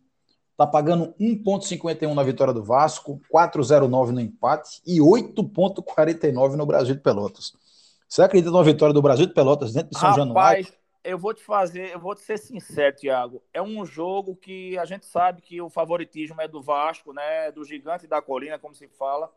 Está 0.52 0.68
pagando 0.68 1.14
1,51 1.20 2.14
na 2.14 2.24
vitória 2.24 2.54
do 2.54 2.64
Vasco, 2.64 3.20
4,09 3.34 4.10
no 4.10 4.20
empate 4.20 4.82
e 4.86 5.00
8,49 5.00 6.56
no 6.56 6.66
Brasil 6.66 6.96
de 6.96 7.02
Pelotas. 7.02 7.54
Você 8.08 8.22
acredita 8.22 8.52
numa 8.52 8.64
vitória 8.64 8.94
do 8.94 9.02
Brasil 9.02 9.26
de 9.26 9.34
Pelotas 9.34 9.74
dentro 9.74 9.90
de 9.92 9.98
São 9.98 10.10
Rapaz, 10.10 10.28
Januário? 10.28 10.68
eu 11.04 11.18
vou 11.18 11.34
te 11.34 11.44
fazer, 11.44 11.94
eu 11.94 12.00
vou 12.00 12.14
te 12.14 12.22
ser 12.22 12.38
sincero, 12.38 12.96
Thiago. 12.96 13.44
É 13.54 13.62
um 13.62 13.86
jogo 13.86 14.36
que 14.36 14.78
a 14.78 14.86
gente 14.86 15.06
sabe 15.06 15.42
que 15.42 15.62
o 15.62 15.70
favoritismo 15.70 16.40
é 16.42 16.48
do 16.48 16.62
Vasco, 16.62 17.14
né? 17.14 17.52
Do 17.52 17.64
gigante 17.64 18.08
da 18.08 18.22
colina, 18.22 18.60
como 18.60 18.76
se 18.76 18.88
fala. 18.88 19.32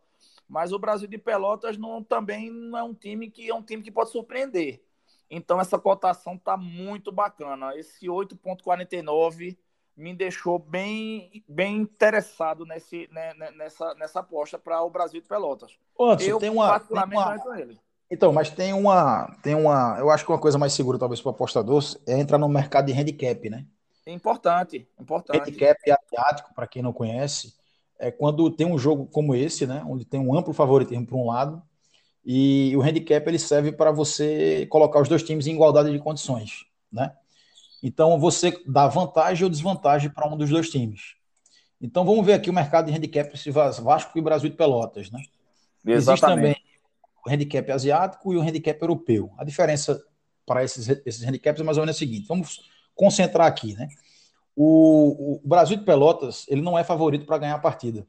Mas 0.48 0.72
o 0.72 0.78
Brasil 0.78 1.08
de 1.08 1.18
Pelotas 1.18 1.78
não, 1.78 2.02
também 2.02 2.50
não 2.50 2.78
é 2.78 2.82
um 2.82 2.94
time 2.94 3.30
que 3.30 3.48
é 3.48 3.54
um 3.54 3.62
time 3.62 3.82
que 3.82 3.90
pode 3.90 4.10
surpreender. 4.10 4.82
Então 5.30 5.60
essa 5.60 5.78
cotação 5.78 6.36
tá 6.36 6.56
muito 6.56 7.10
bacana. 7.10 7.76
Esse 7.76 8.06
8.49 8.06 9.56
me 9.96 10.14
deixou 10.14 10.58
bem, 10.58 11.44
bem 11.48 11.76
interessado 11.76 12.64
nesse, 12.64 13.08
né, 13.12 13.32
né 13.34 13.50
nessa, 13.52 13.94
nessa 13.94 14.20
aposta 14.20 14.58
para 14.58 14.82
o 14.82 14.90
Brasil 14.90 15.20
de 15.20 15.28
Pelotas. 15.28 15.72
Anderson, 15.98 16.30
eu 16.30 16.38
tem 16.38 16.50
uma, 16.50 16.80
tem 16.80 16.98
uma... 16.98 17.60
ele. 17.60 17.78
Então, 18.10 18.32
mas 18.32 18.50
tem 18.50 18.72
uma, 18.72 19.36
tem 19.42 19.54
uma, 19.54 19.96
eu 19.98 20.10
acho 20.10 20.24
que 20.24 20.30
uma 20.30 20.38
coisa 20.38 20.58
mais 20.58 20.72
segura 20.72 20.98
talvez 20.98 21.20
para 21.20 21.30
o 21.30 21.34
apostador 21.34 21.82
é 22.06 22.18
entrar 22.18 22.38
no 22.38 22.48
mercado 22.48 22.86
de 22.86 22.92
handicap, 22.92 23.48
né? 23.48 23.64
Importante, 24.06 24.86
importante. 25.00 25.40
Handicap 25.40 25.78
asiático, 25.90 26.54
para 26.54 26.66
quem 26.66 26.82
não 26.82 26.92
conhece, 26.92 27.54
é 27.98 28.10
quando 28.10 28.50
tem 28.50 28.66
um 28.66 28.76
jogo 28.76 29.06
como 29.06 29.34
esse, 29.34 29.66
né, 29.66 29.82
onde 29.88 30.04
tem 30.04 30.20
um 30.20 30.36
amplo 30.36 30.52
favoritismo 30.52 31.06
para 31.06 31.16
um 31.16 31.26
lado, 31.26 31.62
e 32.24 32.76
o 32.76 32.82
handicap 32.82 33.26
ele 33.26 33.38
serve 33.38 33.72
para 33.72 33.90
você 33.90 34.66
colocar 34.66 35.00
os 35.00 35.08
dois 35.08 35.22
times 35.22 35.46
em 35.46 35.54
igualdade 35.54 35.90
de 35.90 35.98
condições, 35.98 36.66
né? 36.92 37.14
Então 37.86 38.18
você 38.18 38.58
dá 38.66 38.88
vantagem 38.88 39.44
ou 39.44 39.50
desvantagem 39.50 40.08
para 40.08 40.26
um 40.26 40.38
dos 40.38 40.48
dois 40.48 40.70
times. 40.70 41.16
Então 41.78 42.02
vamos 42.02 42.24
ver 42.24 42.32
aqui 42.32 42.48
o 42.48 42.52
mercado 42.52 42.86
de 42.86 42.96
handicap 42.96 43.30
esse 43.34 43.50
Vasco 43.50 44.18
e 44.18 44.22
Brasil 44.22 44.48
de 44.48 44.56
Pelotas, 44.56 45.10
né? 45.10 45.20
Exatamente. 45.84 45.98
Existe 45.98 46.26
também 46.26 46.56
o 47.26 47.30
handicap 47.30 47.70
asiático 47.70 48.32
e 48.32 48.38
o 48.38 48.40
handicap 48.40 48.80
europeu. 48.80 49.30
A 49.36 49.44
diferença 49.44 50.02
para 50.46 50.64
esses, 50.64 50.88
esses 51.04 51.22
handicaps 51.22 51.60
é 51.60 51.62
mais 51.62 51.76
ou 51.76 51.82
menos 51.82 51.94
a 51.94 51.98
seguinte. 51.98 52.26
Vamos 52.26 52.70
concentrar 52.94 53.46
aqui, 53.46 53.74
né? 53.74 53.86
O, 54.56 55.40
o 55.44 55.46
Brasil 55.46 55.76
de 55.76 55.84
Pelotas, 55.84 56.46
ele 56.48 56.62
não 56.62 56.78
é 56.78 56.84
favorito 56.84 57.26
para 57.26 57.36
ganhar 57.36 57.54
a 57.54 57.58
partida. 57.58 58.06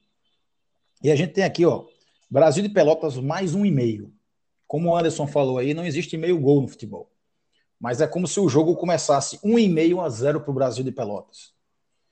E 1.03 1.11
a 1.11 1.17
gente 1.17 1.33
tem 1.33 1.43
aqui, 1.43 1.65
ó, 1.65 1.83
Brasil 2.29 2.63
de 2.63 2.69
Pelotas 2.69 3.17
mais 3.17 3.53
um 3.53 3.65
e 3.65 3.71
meio. 3.71 4.13
Como 4.65 4.89
o 4.89 4.97
Anderson 4.97 5.27
falou 5.27 5.57
aí, 5.57 5.73
não 5.73 5.85
existe 5.85 6.15
meio 6.15 6.39
gol 6.39 6.61
no 6.61 6.67
futebol. 6.69 7.11
Mas 7.85 8.01
é 8.01 8.07
como 8.07 8.27
se 8.27 8.39
o 8.39 8.49
jogo 8.49 8.75
começasse 8.75 9.39
um 9.43 9.59
e 9.59 9.69
meio 9.69 10.01
a 10.01 10.09
zero 10.09 10.41
para 10.41 10.49
o 10.49 10.53
Brasil 10.55 10.83
de 10.83 10.91
Pelotas. 10.91 11.53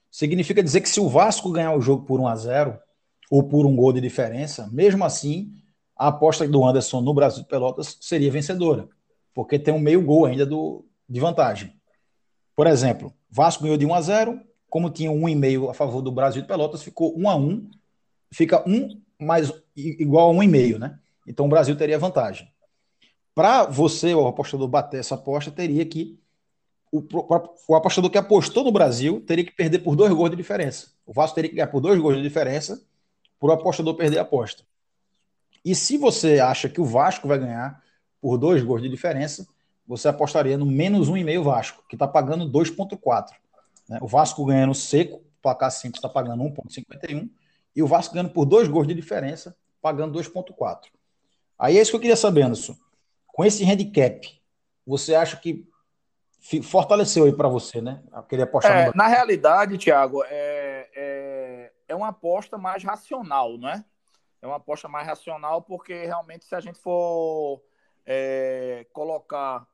Significa 0.08 0.62
dizer 0.62 0.80
que 0.80 0.88
se 0.88 1.00
o 1.00 1.08
Vasco 1.08 1.50
ganhar 1.50 1.74
o 1.74 1.80
jogo 1.80 2.04
por 2.04 2.20
1 2.20 2.28
a 2.28 2.36
0 2.36 2.78
ou 3.28 3.42
por 3.42 3.66
um 3.66 3.74
gol 3.74 3.92
de 3.92 4.00
diferença, 4.00 4.70
mesmo 4.72 5.04
assim, 5.04 5.52
a 5.96 6.06
aposta 6.06 6.46
do 6.46 6.64
Anderson 6.64 7.00
no 7.00 7.12
Brasil 7.12 7.42
de 7.42 7.48
Pelotas 7.48 7.98
seria 8.00 8.30
vencedora, 8.30 8.88
porque 9.34 9.58
tem 9.58 9.74
um 9.74 9.80
meio 9.80 10.00
gol 10.00 10.26
ainda 10.26 10.46
do, 10.46 10.86
de 11.08 11.18
vantagem. 11.18 11.74
Por 12.54 12.68
exemplo, 12.68 13.12
Vasco 13.28 13.64
ganhou 13.64 13.76
de 13.76 13.84
1 13.84 13.94
a 13.94 14.00
0, 14.00 14.40
como 14.70 14.90
tinha 14.90 15.10
um 15.10 15.28
e 15.28 15.34
meio 15.34 15.68
a 15.68 15.74
favor 15.74 16.02
do 16.02 16.12
Brasil 16.12 16.40
de 16.40 16.46
Pelotas, 16.46 16.84
ficou 16.84 17.18
1 17.18 17.28
a 17.28 17.34
1, 17.34 17.70
fica 18.32 18.62
1 18.64 19.02
mais 19.18 19.52
igual 19.74 20.30
a 20.30 20.34
1,5, 20.34 20.78
né? 20.78 21.00
Então 21.26 21.46
o 21.46 21.48
Brasil 21.48 21.74
teria 21.74 21.98
vantagem. 21.98 22.53
Para 23.34 23.64
você, 23.64 24.14
o 24.14 24.26
apostador, 24.26 24.68
bater 24.68 25.00
essa 25.00 25.16
aposta, 25.16 25.50
teria 25.50 25.84
que. 25.84 26.18
O, 26.92 27.02
o, 27.68 27.74
apostador 27.74 28.08
que 28.08 28.18
apostou 28.18 28.62
no 28.62 28.70
Brasil 28.70 29.20
teria 29.26 29.44
que 29.44 29.50
perder 29.50 29.80
por 29.80 29.96
dois 29.96 30.12
gols 30.12 30.30
de 30.30 30.36
diferença. 30.36 30.92
O 31.04 31.12
Vasco 31.12 31.34
teria 31.34 31.50
que 31.50 31.56
ganhar 31.56 31.66
por 31.66 31.80
dois 31.80 32.00
gols 32.00 32.16
de 32.16 32.22
diferença 32.22 32.80
para 33.40 33.48
o 33.48 33.52
apostador 33.52 33.94
perder 33.96 34.18
a 34.18 34.22
aposta. 34.22 34.62
E 35.64 35.74
se 35.74 35.98
você 35.98 36.38
acha 36.38 36.68
que 36.68 36.80
o 36.80 36.84
Vasco 36.84 37.26
vai 37.26 37.38
ganhar 37.38 37.82
por 38.20 38.38
dois 38.38 38.62
gols 38.62 38.80
de 38.80 38.88
diferença, 38.88 39.44
você 39.86 40.08
apostaria 40.08 40.56
no 40.56 40.66
menos 40.66 41.08
um 41.08 41.16
e 41.16 41.24
meio 41.24 41.42
Vasco, 41.42 41.82
que 41.88 41.96
está 41.96 42.06
pagando 42.06 42.48
2,4. 42.50 43.30
Né? 43.88 43.98
O 44.00 44.06
Vasco 44.06 44.44
ganhando 44.44 44.74
seco, 44.74 45.22
placar 45.42 45.70
5 45.70 45.96
está 45.96 46.08
pagando 46.08 46.44
1,51, 46.44 47.28
e 47.74 47.82
o 47.82 47.86
Vasco 47.86 48.14
ganhando 48.14 48.30
por 48.30 48.44
dois 48.44 48.68
gols 48.68 48.86
de 48.86 48.94
diferença, 48.94 49.56
pagando 49.82 50.18
2,4. 50.18 50.84
Aí 51.58 51.76
é 51.76 51.82
isso 51.82 51.90
que 51.90 51.96
eu 51.96 52.00
queria 52.00 52.16
saber, 52.16 52.42
Anderson. 52.42 52.76
Com 53.34 53.44
esse 53.44 53.64
handicap, 53.64 54.40
você 54.86 55.12
acha 55.12 55.36
que 55.36 55.68
fortaleceu 56.62 57.24
aí 57.24 57.32
para 57.32 57.48
você, 57.48 57.80
né? 57.80 58.00
Aquele 58.12 58.42
apostar 58.42 58.76
é, 58.76 58.86
no... 58.86 58.92
Na 58.94 59.08
realidade, 59.08 59.76
Thiago, 59.76 60.22
é, 60.28 60.88
é, 60.94 61.72
é 61.88 61.94
uma 61.96 62.10
aposta 62.10 62.56
mais 62.56 62.84
racional, 62.84 63.58
não 63.58 63.68
é? 63.68 63.84
É 64.40 64.46
uma 64.46 64.58
aposta 64.58 64.86
mais 64.88 65.04
racional 65.04 65.62
porque 65.62 66.04
realmente 66.04 66.44
se 66.44 66.54
a 66.54 66.60
gente 66.60 66.78
for 66.78 67.60
é, 68.06 68.86
colocar 68.92 69.66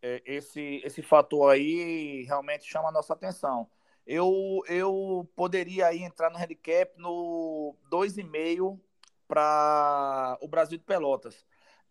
é, 0.00 0.22
esse, 0.24 0.80
esse 0.84 1.02
fator 1.02 1.50
aí 1.50 2.22
realmente 2.22 2.70
chama 2.70 2.90
a 2.90 2.92
nossa 2.92 3.14
atenção. 3.14 3.68
Eu, 4.06 4.62
eu 4.68 5.28
poderia 5.34 5.88
aí 5.88 6.04
entrar 6.04 6.30
no 6.30 6.38
handicap 6.38 6.92
no 6.96 7.74
2,5 7.90 8.78
para 9.26 10.38
o 10.40 10.46
Brasil 10.46 10.78
de 10.78 10.84
Pelotas. 10.84 11.44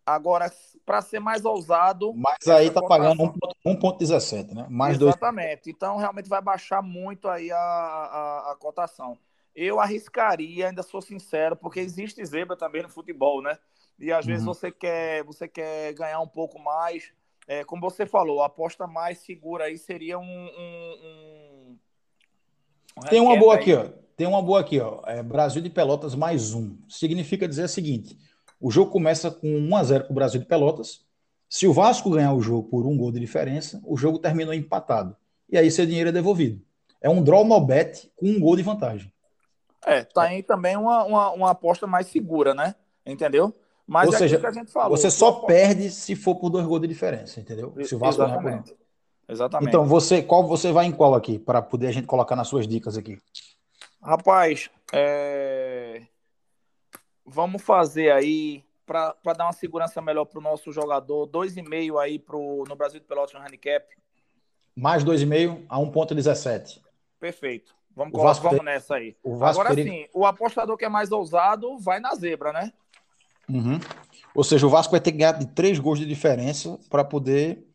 Agora, 0.08 0.50
para 0.86 1.02
ser 1.02 1.20
mais 1.20 1.44
ousado. 1.44 2.14
Mas 2.14 2.48
aí 2.48 2.68
está 2.68 2.80
pagando 2.80 3.34
1,17, 3.66 4.54
né? 4.54 4.66
Mais 4.70 4.98
Exatamente. 4.98 5.64
Dois... 5.64 5.76
Então, 5.76 5.96
realmente 5.98 6.30
vai 6.30 6.40
baixar 6.40 6.82
muito 6.82 7.28
aí 7.28 7.52
a, 7.52 7.58
a, 7.58 8.52
a 8.52 8.56
cotação. 8.56 9.18
Eu 9.54 9.78
arriscaria, 9.78 10.68
ainda 10.68 10.82
sou 10.82 11.02
sincero, 11.02 11.56
porque 11.56 11.80
existe 11.80 12.24
zebra 12.24 12.56
também 12.56 12.82
no 12.82 12.88
futebol, 12.88 13.42
né? 13.42 13.58
E 13.98 14.10
às 14.10 14.24
uhum. 14.24 14.32
vezes 14.32 14.46
você 14.46 14.70
quer, 14.70 15.24
você 15.24 15.46
quer 15.46 15.92
ganhar 15.92 16.20
um 16.20 16.28
pouco 16.28 16.58
mais, 16.58 17.12
é, 17.46 17.62
como 17.64 17.82
você 17.82 18.06
falou, 18.06 18.42
a 18.42 18.46
aposta 18.46 18.86
mais 18.86 19.18
segura 19.18 19.64
aí 19.64 19.76
seria 19.76 20.18
um. 20.18 20.22
um, 20.22 21.76
um, 22.96 23.06
Tem 23.10 23.20
uma 23.20 23.36
boa 23.36 23.56
aí. 23.56 23.60
aqui, 23.60 23.74
ó. 23.74 23.88
Tem 24.16 24.26
uma 24.26 24.40
boa 24.40 24.60
aqui, 24.60 24.80
ó. 24.80 25.02
É 25.06 25.22
Brasil 25.22 25.60
de 25.60 25.68
Pelotas 25.68 26.14
mais 26.14 26.54
um. 26.54 26.78
Significa 26.88 27.46
dizer 27.46 27.64
o 27.64 27.68
seguinte: 27.68 28.16
o 28.60 28.70
jogo 28.70 28.90
começa 28.90 29.30
com 29.30 29.48
1 29.48 29.76
a 29.76 29.84
0 29.84 30.04
para 30.04 30.12
o 30.12 30.14
Brasil 30.14 30.40
de 30.40 30.46
Pelotas. 30.46 31.06
Se 31.48 31.66
o 31.66 31.72
Vasco 31.72 32.10
ganhar 32.10 32.32
o 32.34 32.40
jogo 32.40 32.68
por 32.68 32.86
um 32.86 32.96
gol 32.96 33.12
de 33.12 33.20
diferença, 33.20 33.80
o 33.84 33.96
jogo 33.96 34.18
terminou 34.18 34.52
empatado. 34.52 35.16
E 35.50 35.56
aí 35.56 35.70
seu 35.70 35.86
dinheiro 35.86 36.10
é 36.10 36.12
devolvido. 36.12 36.60
É 37.00 37.08
um 37.08 37.22
draw 37.22 37.44
no 37.44 37.60
bet 37.60 38.10
com 38.16 38.26
um 38.26 38.40
gol 38.40 38.56
de 38.56 38.62
vantagem. 38.62 39.12
É, 39.86 40.02
tá 40.02 40.22
aí 40.22 40.42
também 40.42 40.76
uma, 40.76 41.04
uma, 41.04 41.30
uma 41.30 41.50
aposta 41.50 41.86
mais 41.86 42.08
segura, 42.08 42.54
né? 42.54 42.74
Entendeu? 43.06 43.54
Mas 43.86 44.08
Ou 44.08 44.14
é 44.14 44.18
seja, 44.18 44.38
que 44.38 44.46
a 44.46 44.50
gente 44.50 44.70
falou. 44.70 44.94
Você 44.94 45.10
só 45.10 45.32
perde 45.32 45.90
se 45.90 46.14
for 46.14 46.34
por 46.34 46.50
dois 46.50 46.66
gols 46.66 46.82
de 46.82 46.88
diferença, 46.88 47.40
entendeu? 47.40 47.74
Se 47.84 47.94
o 47.94 47.98
Vasco 47.98 48.22
Exatamente. 48.22 48.74
Por... 48.74 49.32
Exatamente. 49.32 49.68
Então, 49.68 49.86
você, 49.86 50.22
qual 50.22 50.46
você 50.46 50.72
vai 50.72 50.86
em 50.86 50.92
qual 50.92 51.14
aqui, 51.14 51.38
para 51.38 51.62
poder 51.62 51.86
a 51.86 51.92
gente 51.92 52.06
colocar 52.06 52.36
nas 52.36 52.48
suas 52.48 52.66
dicas 52.66 52.98
aqui? 52.98 53.18
Rapaz, 54.02 54.70
é... 54.92 56.02
vamos 57.28 57.62
fazer 57.62 58.10
aí, 58.10 58.64
para 58.86 59.14
dar 59.36 59.44
uma 59.44 59.52
segurança 59.52 60.00
melhor 60.00 60.24
para 60.24 60.38
o 60.38 60.42
nosso 60.42 60.72
jogador, 60.72 61.26
2,5 61.28 62.00
aí 62.00 62.18
pro, 62.18 62.64
no 62.68 62.74
Brasil 62.74 63.00
de 63.00 63.06
Pelotas 63.06 63.34
no 63.34 63.40
handicap. 63.40 63.86
Mais 64.74 65.04
2,5 65.04 65.64
a 65.68 65.78
1,17. 65.78 66.80
Perfeito. 67.20 67.74
Vamos, 67.94 68.12
Vasco, 68.22 68.48
vamos 68.48 68.64
nessa 68.64 68.94
aí. 68.94 69.16
Agora 69.24 69.74
teria... 69.74 69.92
sim, 69.92 70.06
o 70.14 70.24
apostador 70.24 70.76
que 70.76 70.84
é 70.84 70.88
mais 70.88 71.10
ousado 71.10 71.76
vai 71.78 71.98
na 71.98 72.14
zebra, 72.14 72.52
né? 72.52 72.72
Uhum. 73.48 73.80
Ou 74.34 74.44
seja, 74.44 74.66
o 74.66 74.70
Vasco 74.70 74.92
vai 74.92 75.00
ter 75.00 75.10
que 75.10 75.18
ganhar 75.18 75.32
de 75.32 75.46
três 75.46 75.80
gols 75.80 75.98
de 75.98 76.06
diferença 76.06 76.78
para 76.88 77.02
poder 77.02 77.66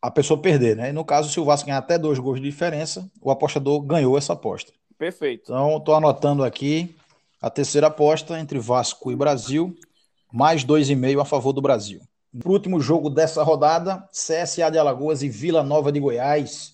a 0.00 0.10
pessoa 0.10 0.40
perder, 0.40 0.76
né? 0.76 0.90
E 0.90 0.92
no 0.92 1.04
caso, 1.04 1.30
se 1.30 1.38
o 1.38 1.44
Vasco 1.44 1.66
ganhar 1.66 1.78
até 1.78 1.98
dois 1.98 2.18
gols 2.18 2.40
de 2.40 2.48
diferença, 2.48 3.10
o 3.20 3.30
apostador 3.30 3.80
ganhou 3.82 4.16
essa 4.16 4.32
aposta. 4.32 4.72
Perfeito. 4.96 5.44
Então, 5.44 5.76
estou 5.76 5.94
anotando 5.94 6.42
aqui 6.42 6.94
a 7.44 7.50
terceira 7.50 7.88
aposta 7.88 8.40
entre 8.40 8.58
Vasco 8.58 9.12
e 9.12 9.14
Brasil, 9.14 9.76
mais 10.32 10.64
dois 10.64 10.88
e 10.88 10.96
meio 10.96 11.20
a 11.20 11.26
favor 11.26 11.52
do 11.52 11.60
Brasil. 11.60 12.00
O 12.42 12.48
último 12.50 12.80
jogo 12.80 13.10
dessa 13.10 13.42
rodada, 13.42 14.08
CSA 14.10 14.70
de 14.70 14.78
Alagoas 14.78 15.22
e 15.22 15.28
Vila 15.28 15.62
Nova 15.62 15.92
de 15.92 16.00
Goiás. 16.00 16.72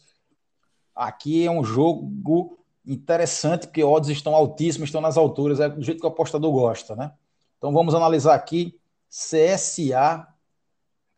Aqui 0.94 1.44
é 1.44 1.50
um 1.50 1.64
jogo 1.64 2.56
interessante, 2.86 3.66
porque 3.66 3.82
odds 3.82 4.08
estão 4.08 4.32
altíssimos, 4.32 4.90
estão 4.90 5.00
nas 5.00 5.16
alturas, 5.16 5.58
é 5.58 5.68
do 5.68 5.82
jeito 5.82 5.98
que 5.98 6.06
o 6.06 6.10
apostador 6.10 6.52
gosta, 6.52 6.94
né? 6.94 7.10
Então 7.58 7.72
vamos 7.72 7.92
analisar 7.92 8.36
aqui 8.36 8.78
CSA 9.08 10.24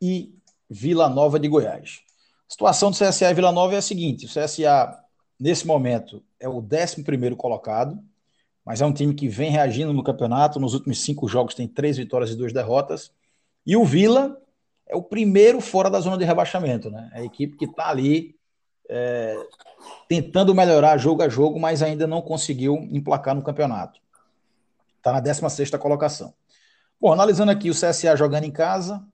e 0.01 0.35
Vila 0.67 1.11
Nova 1.11 1.39
de 1.39 1.47
Goiás. 1.47 2.01
A 2.49 2.53
situação 2.53 2.91
do 2.91 2.97
CSA 2.97 3.31
e 3.31 3.35
Vila 3.35 3.53
Nova 3.53 3.75
é 3.75 3.77
a 3.77 3.83
seguinte: 3.83 4.25
o 4.25 4.29
CSA, 4.31 4.99
nesse 5.39 5.67
momento, 5.67 6.23
é 6.41 6.49
o 6.49 6.57
11 6.57 7.37
colocado, 7.37 8.03
mas 8.65 8.81
é 8.81 8.87
um 8.87 8.93
time 8.93 9.15
que 9.15 9.29
vem 9.29 9.51
reagindo 9.51 9.93
no 9.93 10.05
campeonato. 10.05 10.61
Nos 10.61 10.75
últimos 10.75 11.03
cinco 11.03 11.29
jogos 11.29 11.55
tem 11.55 11.67
três 11.67 11.97
vitórias 11.97 12.31
e 12.31 12.37
duas 12.37 12.53
derrotas. 12.53 13.13
E 13.67 13.77
o 13.77 13.85
Vila 13.85 14.41
é 14.87 14.95
o 14.95 15.03
primeiro 15.03 15.61
fora 15.61 15.91
da 15.91 16.01
zona 16.01 16.17
de 16.17 16.25
rebaixamento, 16.25 16.91
né? 16.91 17.11
É 17.13 17.21
a 17.21 17.25
equipe 17.25 17.57
que 17.57 17.65
está 17.65 17.89
ali 17.89 18.37
é, 18.89 19.37
tentando 20.09 20.55
melhorar 20.55 20.97
jogo 20.97 21.23
a 21.23 21.29
jogo, 21.29 21.59
mas 21.59 21.83
ainda 21.83 22.07
não 22.07 22.23
conseguiu 22.23 22.77
emplacar 22.91 23.35
no 23.35 23.43
campeonato. 23.43 24.01
Está 24.99 25.13
na 25.13 25.21
16 25.21 25.71
colocação. 25.71 26.33
Bom, 27.01 27.13
analisando 27.13 27.51
aqui 27.51 27.69
o 27.69 27.75
CSA 27.75 28.15
jogando 28.17 28.45
em 28.45 28.51
casa, 28.53 29.05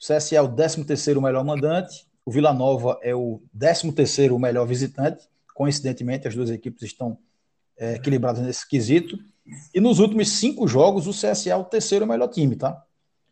o 0.00 0.04
CSA 0.04 0.36
é 0.36 0.42
o 0.42 0.48
13º 0.48 1.22
melhor 1.22 1.44
mandante, 1.44 2.08
o 2.24 2.30
Vila 2.32 2.52
Nova 2.52 2.98
é 3.02 3.14
o 3.14 3.40
13º 3.56 4.36
melhor 4.38 4.66
visitante, 4.66 5.28
coincidentemente 5.54 6.26
as 6.26 6.34
duas 6.34 6.50
equipes 6.50 6.82
estão 6.82 7.16
é, 7.76 8.00
nesse 8.42 8.68
quesito, 8.68 9.18
e 9.74 9.80
nos 9.80 9.98
últimos 9.98 10.30
cinco 10.30 10.66
jogos 10.66 11.06
o 11.06 11.10
CSA 11.10 11.50
é 11.50 11.56
o 11.56 11.64
terceiro 11.64 12.06
melhor 12.06 12.28
time, 12.28 12.56
tá? 12.56 12.82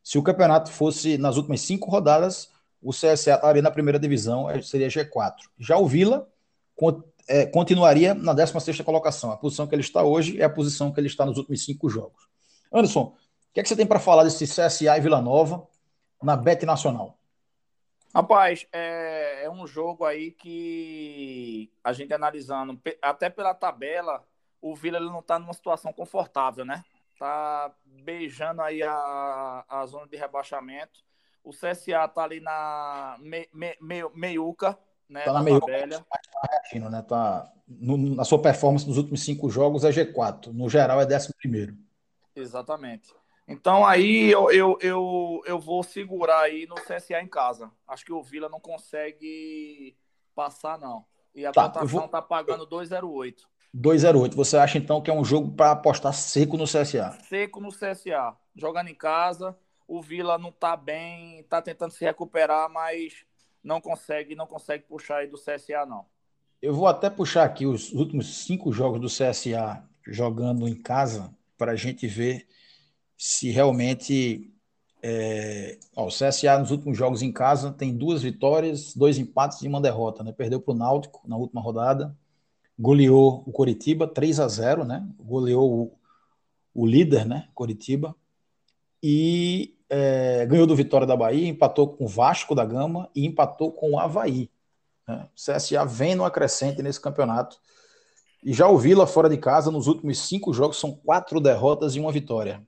Se 0.02 0.18
o 0.18 0.22
campeonato 0.22 0.70
fosse 0.70 1.18
nas 1.18 1.36
últimas 1.36 1.60
cinco 1.62 1.90
rodadas, 1.90 2.50
o 2.80 2.90
CSA 2.90 3.14
estaria 3.14 3.62
na 3.62 3.70
primeira 3.70 3.98
divisão, 3.98 4.46
seria 4.62 4.88
G4. 4.88 5.34
Já 5.58 5.78
o 5.78 5.86
Vila 5.86 6.28
é, 7.26 7.46
continuaria 7.46 8.14
na 8.14 8.34
16 8.34 8.80
colocação. 8.82 9.32
A 9.32 9.36
posição 9.36 9.66
que 9.66 9.74
ele 9.74 9.82
está 9.82 10.02
hoje 10.02 10.40
é 10.40 10.44
a 10.44 10.50
posição 10.50 10.92
que 10.92 11.00
ele 11.00 11.06
está 11.06 11.24
nos 11.24 11.38
últimos 11.38 11.64
cinco 11.64 11.88
jogos. 11.88 12.28
Anderson, 12.72 13.16
que 13.54 13.60
é 13.60 13.62
que 13.62 13.68
você 13.68 13.76
tem 13.76 13.86
para 13.86 14.00
falar 14.00 14.24
desse 14.24 14.46
CSA 14.46 14.98
e 14.98 15.00
Vila 15.00 15.22
Nova 15.22 15.64
na 16.20 16.36
Bet 16.36 16.66
Nacional? 16.66 17.16
Rapaz, 18.12 18.66
é, 18.72 19.44
é, 19.44 19.50
um 19.50 19.64
jogo 19.64 20.04
aí 20.04 20.32
que 20.32 21.70
a 21.82 21.92
gente 21.92 22.12
analisando, 22.12 22.80
até 23.00 23.30
pela 23.30 23.54
tabela, 23.54 24.24
o 24.64 24.74
Vila 24.74 24.98
não 24.98 25.18
está 25.18 25.38
numa 25.38 25.52
situação 25.52 25.92
confortável, 25.92 26.64
né? 26.64 26.82
Tá 27.18 27.70
beijando 27.84 28.62
aí 28.62 28.82
a, 28.82 29.62
a 29.68 29.84
zona 29.84 30.08
de 30.08 30.16
rebaixamento. 30.16 31.04
O 31.44 31.50
CSA 31.50 32.08
tá 32.08 32.22
ali 32.22 32.40
na 32.40 33.18
me, 33.20 33.46
me, 33.52 33.76
me, 33.78 34.08
meiuca, 34.14 34.78
né? 35.06 35.20
Tá 35.20 35.34
na, 35.34 35.40
na 35.40 35.44
meiuca, 35.44 35.66
tá 35.66 36.48
reagindo, 36.50 36.88
né? 36.88 37.02
Tá 37.02 37.52
no, 37.68 37.98
na 37.98 38.24
sua 38.24 38.40
performance 38.40 38.88
nos 38.88 38.96
últimos 38.96 39.22
cinco 39.22 39.50
jogos 39.50 39.84
é 39.84 39.90
G4. 39.90 40.46
No 40.46 40.66
geral 40.70 40.98
é 40.98 41.04
décimo 41.04 41.34
primeiro. 41.36 41.76
Exatamente. 42.34 43.14
Então 43.46 43.84
aí 43.84 44.30
eu, 44.30 44.50
eu, 44.50 44.78
eu, 44.80 45.42
eu 45.44 45.58
vou 45.58 45.82
segurar 45.82 46.40
aí 46.40 46.66
no 46.66 46.76
CSA 46.76 47.20
em 47.20 47.28
casa. 47.28 47.70
Acho 47.86 48.02
que 48.02 48.14
o 48.14 48.22
Vila 48.22 48.48
não 48.48 48.60
consegue 48.60 49.94
passar, 50.34 50.78
não. 50.78 51.04
E 51.34 51.44
a 51.44 51.52
tá, 51.52 51.64
cotação 51.64 52.00
vou... 52.00 52.08
tá 52.08 52.22
pagando 52.22 52.66
2,08. 52.66 53.42
2,08. 53.74 54.34
Você 54.34 54.56
acha 54.56 54.78
então 54.78 55.00
que 55.02 55.10
é 55.10 55.14
um 55.14 55.24
jogo 55.24 55.50
para 55.52 55.72
apostar 55.72 56.12
seco 56.14 56.56
no 56.56 56.64
CSA? 56.64 57.18
Seco 57.28 57.60
no 57.60 57.70
CSA. 57.70 58.36
Jogando 58.54 58.88
em 58.88 58.94
casa, 58.94 59.56
o 59.88 60.00
Vila 60.00 60.38
não 60.38 60.52
tá 60.52 60.76
bem, 60.76 61.42
tá 61.44 61.60
tentando 61.60 61.90
se 61.90 62.04
recuperar, 62.04 62.70
mas 62.70 63.24
não 63.62 63.80
consegue, 63.80 64.36
não 64.36 64.46
consegue 64.46 64.84
puxar 64.84 65.18
aí 65.18 65.26
do 65.26 65.36
CSA, 65.36 65.84
não. 65.86 66.04
Eu 66.62 66.72
vou 66.72 66.86
até 66.86 67.10
puxar 67.10 67.44
aqui 67.44 67.66
os 67.66 67.92
últimos 67.92 68.44
cinco 68.44 68.72
jogos 68.72 69.00
do 69.00 69.08
CSA 69.08 69.82
jogando 70.06 70.68
em 70.68 70.74
casa 70.74 71.34
para 71.58 71.72
a 71.72 71.76
gente 71.76 72.06
ver 72.06 72.46
se 73.16 73.50
realmente. 73.50 74.50
É... 75.02 75.78
Ó, 75.94 76.06
o 76.06 76.08
CSA 76.08 76.58
nos 76.58 76.70
últimos 76.70 76.96
jogos 76.96 77.20
em 77.20 77.30
casa 77.30 77.70
tem 77.70 77.94
duas 77.94 78.22
vitórias, 78.22 78.94
dois 78.94 79.18
empates 79.18 79.60
e 79.60 79.68
uma 79.68 79.80
derrota. 79.80 80.22
Né? 80.22 80.32
Perdeu 80.32 80.60
para 80.60 80.72
o 80.72 80.76
Náutico 80.76 81.22
na 81.28 81.36
última 81.36 81.60
rodada, 81.60 82.16
goleou 82.78 83.42
o 83.46 83.52
Coritiba 83.52 84.06
3 84.06 84.40
a 84.40 84.48
0 84.48 84.84
né? 84.84 85.06
goleou 85.20 85.72
o, 85.72 85.98
o 86.82 86.86
líder, 86.86 87.24
né? 87.24 87.48
Coritiba, 87.54 88.14
e 89.02 89.76
é, 89.88 90.46
ganhou 90.46 90.66
do 90.66 90.74
Vitória 90.74 91.06
da 91.06 91.16
Bahia, 91.16 91.46
empatou 91.46 91.88
com 91.88 92.04
o 92.04 92.08
Vasco 92.08 92.54
da 92.54 92.64
Gama 92.64 93.10
e 93.14 93.26
empatou 93.26 93.70
com 93.70 93.92
o 93.92 93.98
Havaí. 93.98 94.50
Né? 95.06 95.28
O 95.30 95.34
CSA 95.34 95.84
vem 95.84 96.14
no 96.14 96.24
acrescente 96.24 96.82
nesse 96.82 97.00
campeonato. 97.00 97.58
E 98.42 98.52
já 98.52 98.68
o 98.68 98.78
Vila, 98.78 99.06
fora 99.06 99.28
de 99.28 99.36
casa, 99.36 99.70
nos 99.70 99.86
últimos 99.86 100.18
cinco 100.18 100.52
jogos, 100.52 100.78
são 100.78 100.92
quatro 100.92 101.40
derrotas 101.40 101.96
e 101.96 102.00
uma 102.00 102.12
vitória. 102.12 102.62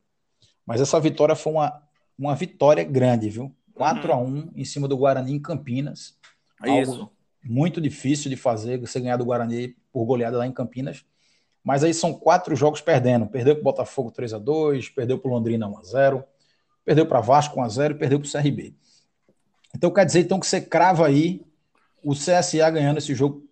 Mas 0.64 0.80
essa 0.80 0.98
vitória 1.00 1.34
foi 1.34 1.52
uma, 1.52 1.82
uma 2.18 2.34
vitória 2.34 2.84
grande, 2.84 3.28
viu? 3.28 3.54
4 3.74 4.10
uhum. 4.10 4.14
a 4.14 4.20
1 4.20 4.50
em 4.56 4.64
cima 4.64 4.88
do 4.88 4.96
Guarani 4.96 5.32
em 5.32 5.40
Campinas. 5.40 6.16
É 6.64 6.80
isso. 6.80 7.10
muito 7.44 7.80
difícil 7.80 8.30
de 8.30 8.36
fazer, 8.36 8.78
você 8.80 8.98
ganhar 8.98 9.18
do 9.18 9.24
Guarani 9.24 9.76
por 9.96 10.04
goleada 10.04 10.36
lá 10.36 10.46
em 10.46 10.52
Campinas. 10.52 11.06
Mas 11.64 11.82
aí 11.82 11.94
são 11.94 12.12
quatro 12.12 12.54
jogos 12.54 12.82
perdendo. 12.82 13.26
Perdeu 13.26 13.54
para 13.54 13.62
o 13.62 13.64
Botafogo 13.64 14.10
3 14.10 14.34
a 14.34 14.38
2 14.38 14.90
perdeu 14.90 15.18
para 15.18 15.30
o 15.30 15.32
Londrina 15.32 15.66
1 15.66 15.78
a 15.78 15.82
0 15.82 16.24
perdeu 16.84 17.06
para 17.06 17.20
Vasco 17.22 17.58
1 17.58 17.62
a 17.62 17.68
0 17.68 17.94
e 17.94 17.98
perdeu 17.98 18.20
para 18.20 18.28
o 18.28 18.30
CRB. 18.30 18.74
Então 19.74 19.90
quer 19.90 20.04
dizer 20.04 20.20
então 20.20 20.38
que 20.38 20.46
você 20.46 20.60
crava 20.60 21.06
aí 21.06 21.46
o 22.04 22.12
CSA 22.12 22.68
ganhando 22.70 22.98
esse 22.98 23.14
jogo 23.14 23.48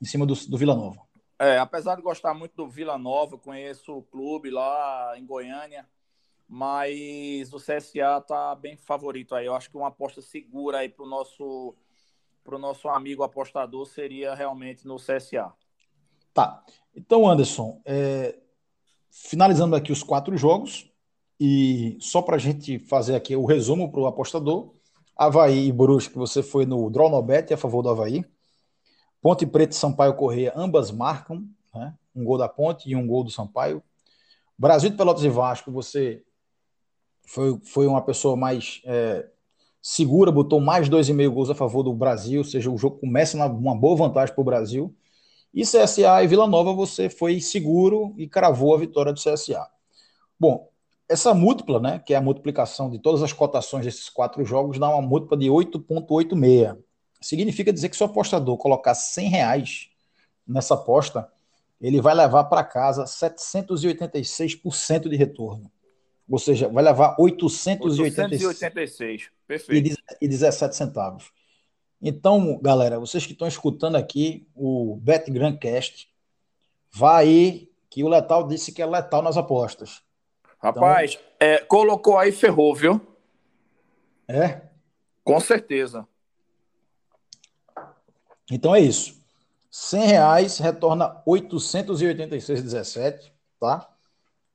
em 0.00 0.06
cima 0.06 0.24
do, 0.24 0.34
do 0.34 0.56
Vila 0.56 0.74
Nova. 0.74 1.02
É, 1.38 1.58
apesar 1.58 1.96
de 1.96 2.02
gostar 2.02 2.32
muito 2.32 2.56
do 2.56 2.66
Vila 2.66 2.96
Nova, 2.96 3.36
conheço 3.36 3.92
o 3.92 4.02
clube 4.02 4.48
lá 4.48 5.12
em 5.18 5.26
Goiânia, 5.26 5.86
mas 6.48 7.52
o 7.52 7.58
CSA 7.58 8.22
tá 8.26 8.54
bem 8.54 8.78
favorito 8.78 9.34
aí. 9.34 9.44
Eu 9.44 9.54
acho 9.54 9.70
que 9.70 9.76
uma 9.76 9.88
aposta 9.88 10.22
segura 10.22 10.78
aí 10.78 10.88
para 10.88 11.04
o 11.04 11.08
nosso, 11.08 11.76
pro 12.42 12.58
nosso 12.58 12.88
amigo 12.88 13.22
apostador 13.22 13.84
seria 13.84 14.34
realmente 14.34 14.86
no 14.86 14.96
CSA. 14.96 15.52
Tá. 16.34 16.64
Então, 16.94 17.28
Anderson, 17.28 17.80
é, 17.84 18.36
finalizando 19.08 19.76
aqui 19.76 19.92
os 19.92 20.02
quatro 20.02 20.36
jogos, 20.36 20.90
e 21.38 21.96
só 22.00 22.20
para 22.20 22.36
a 22.36 22.38
gente 22.38 22.78
fazer 22.80 23.14
aqui 23.14 23.34
o 23.36 23.44
resumo 23.44 23.90
para 23.90 24.00
o 24.00 24.06
apostador, 24.06 24.74
Havaí 25.16 25.68
e 25.68 25.72
Brusque, 25.72 26.16
você 26.16 26.42
foi 26.42 26.66
no 26.66 26.90
Dronobet 26.90 27.54
a 27.54 27.56
favor 27.56 27.82
do 27.82 27.88
Havaí. 27.88 28.24
Ponte 29.22 29.46
Preta 29.46 29.72
e 29.72 29.78
Sampaio 29.78 30.14
Correia, 30.14 30.52
ambas 30.54 30.90
marcam, 30.90 31.48
né? 31.72 31.94
um 32.14 32.24
gol 32.24 32.36
da 32.36 32.48
Ponte 32.48 32.90
e 32.90 32.96
um 32.96 33.06
gol 33.06 33.24
do 33.24 33.30
Sampaio. 33.30 33.82
Brasil 34.58 34.90
de 34.90 34.96
Pelotas 34.96 35.24
e 35.24 35.28
Vasco, 35.28 35.70
você 35.72 36.22
foi, 37.24 37.58
foi 37.64 37.86
uma 37.86 38.02
pessoa 38.02 38.36
mais 38.36 38.82
é, 38.84 39.26
segura, 39.80 40.30
botou 40.30 40.60
mais 40.60 40.88
dois 40.88 41.08
e 41.08 41.12
meio 41.12 41.32
gols 41.32 41.50
a 41.50 41.54
favor 41.54 41.82
do 41.82 41.94
Brasil, 41.94 42.40
ou 42.40 42.44
seja, 42.44 42.70
o 42.70 42.76
jogo 42.76 42.98
começa 42.98 43.36
numa 43.48 43.74
boa 43.74 43.96
vantagem 43.96 44.34
para 44.34 44.42
o 44.42 44.44
Brasil. 44.44 44.94
E 45.54 45.62
CSA 45.62 46.22
e 46.22 46.26
Vila 46.26 46.48
Nova 46.48 46.72
você 46.72 47.08
foi 47.08 47.40
seguro 47.40 48.12
e 48.18 48.26
cravou 48.26 48.74
a 48.74 48.78
vitória 48.78 49.12
do 49.12 49.20
CSA. 49.20 49.64
Bom, 50.38 50.68
essa 51.08 51.32
múltipla, 51.32 51.78
né, 51.78 52.02
que 52.04 52.12
é 52.12 52.16
a 52.16 52.20
multiplicação 52.20 52.90
de 52.90 52.98
todas 52.98 53.22
as 53.22 53.32
cotações 53.32 53.84
desses 53.84 54.08
quatro 54.08 54.44
jogos, 54.44 54.80
dá 54.80 54.88
uma 54.88 55.00
múltipla 55.00 55.36
de 55.36 55.46
8,86. 55.46 56.76
Significa 57.20 57.72
dizer 57.72 57.88
que 57.88 57.96
se 57.96 58.02
o 58.02 58.06
apostador 58.06 58.56
colocar 58.56 58.94
100 58.94 59.28
reais 59.28 59.90
nessa 60.46 60.74
aposta, 60.74 61.30
ele 61.80 62.00
vai 62.00 62.14
levar 62.14 62.44
para 62.44 62.62
casa 62.64 63.04
786% 63.04 65.08
de 65.08 65.16
retorno. 65.16 65.70
Ou 66.28 66.38
seja, 66.38 66.68
vai 66.68 66.82
levar 66.82 67.14
886, 67.18 68.44
886. 68.44 69.30
Perfeito. 69.46 69.96
e 70.20 70.28
17 70.28 70.74
centavos. 70.74 71.30
Então, 72.06 72.58
galera, 72.60 73.00
vocês 73.00 73.24
que 73.24 73.32
estão 73.32 73.48
escutando 73.48 73.96
aqui 73.96 74.46
o 74.54 74.98
Bet 75.00 75.30
Grandcast, 75.30 76.06
vai 76.92 77.24
aí 77.24 77.72
que 77.88 78.04
o 78.04 78.08
Letal 78.08 78.46
disse 78.46 78.72
que 78.72 78.82
é 78.82 78.86
letal 78.86 79.22
nas 79.22 79.38
apostas. 79.38 80.02
Rapaz, 80.58 81.14
então... 81.14 81.24
é, 81.40 81.60
colocou 81.60 82.18
aí 82.18 82.30
ferrou, 82.30 82.74
viu? 82.74 83.00
É? 84.28 84.60
Com 85.24 85.40
certeza. 85.40 86.06
Então 88.50 88.74
é 88.74 88.80
isso. 88.80 89.18
100 89.70 90.06
reais 90.06 90.58
retorna 90.58 91.22
886,17, 91.26 93.32
tá? 93.58 93.90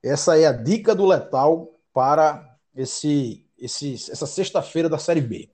Essa 0.04 0.40
é 0.40 0.46
a 0.46 0.52
dica 0.52 0.94
do 0.94 1.08
Letal 1.08 1.74
para 1.92 2.56
esse, 2.76 3.44
esse 3.58 3.96
essa 3.96 4.28
sexta-feira 4.28 4.88
da 4.88 5.00
Série 5.00 5.22
B. 5.22 5.50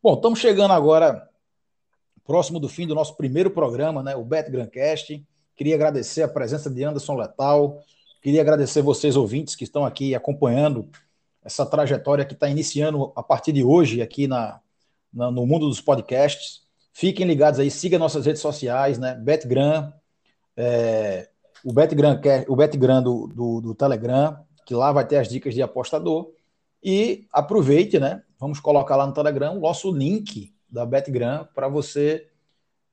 Bom, 0.00 0.14
estamos 0.14 0.38
chegando 0.38 0.72
agora 0.72 1.31
próximo 2.24 2.60
do 2.60 2.68
fim 2.68 2.86
do 2.86 2.94
nosso 2.94 3.16
primeiro 3.16 3.50
programa, 3.50 4.02
né, 4.02 4.14
o 4.16 4.24
Bet 4.24 4.50
Grandcast. 4.50 5.24
Queria 5.56 5.74
agradecer 5.74 6.22
a 6.22 6.28
presença 6.28 6.70
de 6.70 6.82
Anderson 6.82 7.16
Letal, 7.16 7.80
queria 8.20 8.40
agradecer 8.40 8.82
vocês 8.82 9.16
ouvintes 9.16 9.54
que 9.54 9.64
estão 9.64 9.84
aqui 9.84 10.14
acompanhando 10.14 10.88
essa 11.44 11.66
trajetória 11.66 12.24
que 12.24 12.34
está 12.34 12.48
iniciando 12.48 13.12
a 13.16 13.22
partir 13.22 13.52
de 13.52 13.64
hoje 13.64 14.00
aqui 14.00 14.26
na, 14.26 14.60
na, 15.12 15.30
no 15.30 15.46
mundo 15.46 15.68
dos 15.68 15.80
podcasts. 15.80 16.62
Fiquem 16.92 17.26
ligados 17.26 17.58
aí, 17.58 17.70
siga 17.70 17.98
nossas 17.98 18.26
redes 18.26 18.40
sociais, 18.40 18.98
né? 18.98 19.14
BetGran, 19.14 19.92
é, 20.56 21.28
o 21.64 21.72
BetGran, 21.72 22.20
o 22.48 22.56
BetGran 22.56 23.02
do, 23.02 23.26
do, 23.26 23.60
do 23.60 23.74
Telegram, 23.74 24.38
que 24.64 24.74
lá 24.74 24.92
vai 24.92 25.06
ter 25.06 25.16
as 25.16 25.28
dicas 25.28 25.54
de 25.54 25.62
apostador. 25.62 26.30
E 26.82 27.26
aproveite, 27.32 27.98
né? 27.98 28.22
Vamos 28.38 28.60
colocar 28.60 28.96
lá 28.96 29.06
no 29.06 29.12
Telegram 29.12 29.56
o 29.56 29.60
nosso 29.60 29.90
link 29.92 30.51
da 30.72 30.86
BetGran 30.86 31.46
para 31.54 31.68
você, 31.68 32.26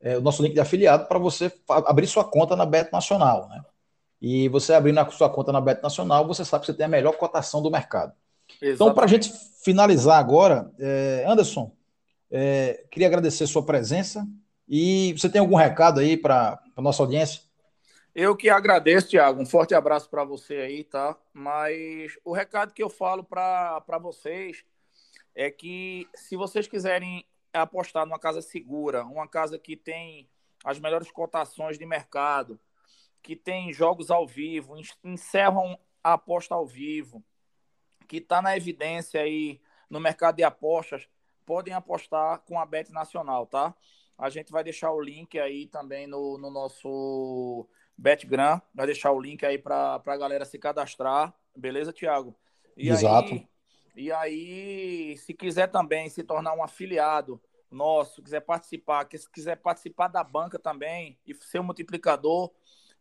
é, 0.01 0.17
o 0.17 0.21
nosso 0.21 0.43
link 0.43 0.53
de 0.53 0.59
afiliado 0.59 1.05
para 1.05 1.17
você 1.17 1.51
abrir 1.67 2.07
sua 2.07 2.25
conta 2.25 2.55
na 2.55 2.65
Bet 2.65 2.91
Nacional, 2.91 3.47
né? 3.47 3.63
E 4.21 4.49
você 4.49 4.73
abrindo 4.73 4.99
a 4.99 5.09
sua 5.09 5.29
conta 5.29 5.53
na 5.53 5.61
Bet 5.61 5.81
Nacional, 5.81 6.27
você 6.27 6.43
sabe 6.43 6.61
que 6.61 6.71
você 6.71 6.77
tem 6.77 6.85
a 6.85 6.89
melhor 6.89 7.13
cotação 7.13 7.61
do 7.61 7.71
mercado. 7.71 8.11
Exatamente. 8.61 8.75
Então, 8.75 8.93
para 8.93 9.05
a 9.05 9.07
gente 9.07 9.31
finalizar 9.63 10.19
agora, 10.19 10.69
é, 10.77 11.23
Anderson, 11.25 11.71
é, 12.29 12.83
queria 12.91 13.07
agradecer 13.07 13.47
sua 13.47 13.63
presença 13.63 14.27
e 14.67 15.13
você 15.13 15.29
tem 15.29 15.39
algum 15.39 15.55
recado 15.55 16.01
aí 16.01 16.17
para 16.17 16.59
a 16.75 16.81
nossa 16.81 17.01
audiência? 17.01 17.41
Eu 18.13 18.35
que 18.35 18.49
agradeço, 18.49 19.09
Tiago. 19.09 19.41
Um 19.41 19.45
forte 19.45 19.73
abraço 19.73 20.09
para 20.09 20.25
você 20.25 20.55
aí, 20.55 20.83
tá? 20.83 21.15
Mas 21.33 22.17
o 22.25 22.33
recado 22.33 22.73
que 22.73 22.83
eu 22.83 22.89
falo 22.89 23.23
para 23.23 23.97
vocês 24.01 24.65
é 25.33 25.49
que 25.49 26.07
se 26.13 26.35
vocês 26.35 26.67
quiserem 26.67 27.25
apostar 27.53 28.05
numa 28.05 28.19
casa 28.19 28.41
segura, 28.41 29.03
uma 29.03 29.27
casa 29.27 29.57
que 29.57 29.75
tem 29.75 30.29
as 30.63 30.79
melhores 30.79 31.09
cotações 31.11 31.77
de 31.77 31.85
mercado, 31.85 32.59
que 33.21 33.35
tem 33.35 33.73
jogos 33.73 34.11
ao 34.11 34.27
vivo, 34.27 34.75
encerram 35.03 35.77
a 36.03 36.13
aposta 36.13 36.55
ao 36.55 36.65
vivo, 36.65 37.23
que 38.07 38.17
está 38.17 38.41
na 38.41 38.55
evidência 38.55 39.21
aí 39.21 39.61
no 39.89 39.99
mercado 39.99 40.37
de 40.37 40.43
apostas, 40.43 41.07
podem 41.45 41.73
apostar 41.73 42.39
com 42.39 42.59
a 42.59 42.65
Bet 42.65 42.91
Nacional, 42.91 43.45
tá? 43.45 43.75
A 44.17 44.29
gente 44.29 44.51
vai 44.51 44.63
deixar 44.63 44.91
o 44.91 45.01
link 45.01 45.39
aí 45.39 45.65
também 45.67 46.05
no, 46.05 46.37
no 46.37 46.49
nosso 46.51 47.67
BetGran, 47.97 48.61
vai 48.73 48.85
deixar 48.85 49.11
o 49.11 49.19
link 49.19 49.45
aí 49.45 49.57
para 49.57 50.01
a 50.05 50.17
galera 50.17 50.45
se 50.45 50.59
cadastrar, 50.59 51.33
beleza, 51.55 51.91
Thiago? 51.91 52.35
E 52.77 52.89
Exato. 52.89 53.33
Aí, 53.33 53.48
e 53.95 54.11
aí, 54.11 55.17
se 55.17 55.33
quiser 55.33 55.67
também 55.67 56.09
se 56.09 56.23
tornar 56.23 56.53
um 56.53 56.63
afiliado 56.63 57.41
nosso, 57.71 58.21
quiser 58.21 58.41
participar, 58.41 59.07
se 59.11 59.29
quiser 59.29 59.55
participar 59.57 60.07
da 60.07 60.23
banca 60.23 60.57
também 60.57 61.17
e 61.25 61.33
ser 61.35 61.59
um 61.59 61.63
multiplicador, 61.63 62.51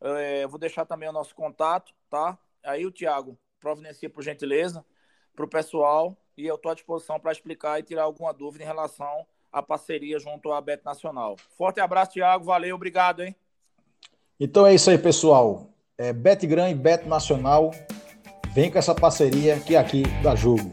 é, 0.01 0.46
vou 0.46 0.59
deixar 0.59 0.85
também 0.85 1.09
o 1.09 1.12
nosso 1.12 1.35
contato, 1.35 1.92
tá? 2.11 2.38
Aí 2.62 2.87
o 2.87 2.92
Thiago 2.92 3.38
providencia 3.61 4.09
por 4.11 4.22
gentileza 4.22 4.85
para 5.35 5.44
o 5.44 5.48
pessoal 5.48 6.16
e 6.37 6.46
eu 6.46 6.55
estou 6.55 6.70
à 6.70 6.74
disposição 6.74 7.18
para 7.18 7.33
explicar 7.33 7.79
e 7.79 7.83
tirar 7.83 8.03
alguma 8.03 8.33
dúvida 8.33 8.62
em 8.64 8.66
relação 8.66 9.27
à 9.53 9.62
parceria 9.62 10.18
junto 10.18 10.53
à 10.53 10.61
Bet 10.61 10.85
Nacional. 10.85 11.37
Forte 11.57 11.81
abraço, 11.81 12.12
Tiago. 12.12 12.44
Valeu, 12.44 12.77
obrigado, 12.77 13.22
hein? 13.22 13.35
Então 14.38 14.66
é 14.66 14.74
isso 14.74 14.90
aí, 14.90 14.98
pessoal. 14.98 15.68
É 15.96 16.12
Bet 16.12 16.46
Gran 16.46 16.70
e 16.70 16.74
Bet 16.74 17.07
Nacional. 17.07 17.72
Vem 18.58 18.72
com 18.72 18.78
essa 18.80 18.92
parceria 18.92 19.56
que 19.64 19.76
é 19.76 19.78
aqui 19.78 20.02
dá 20.20 20.34
jogo. 20.34 20.68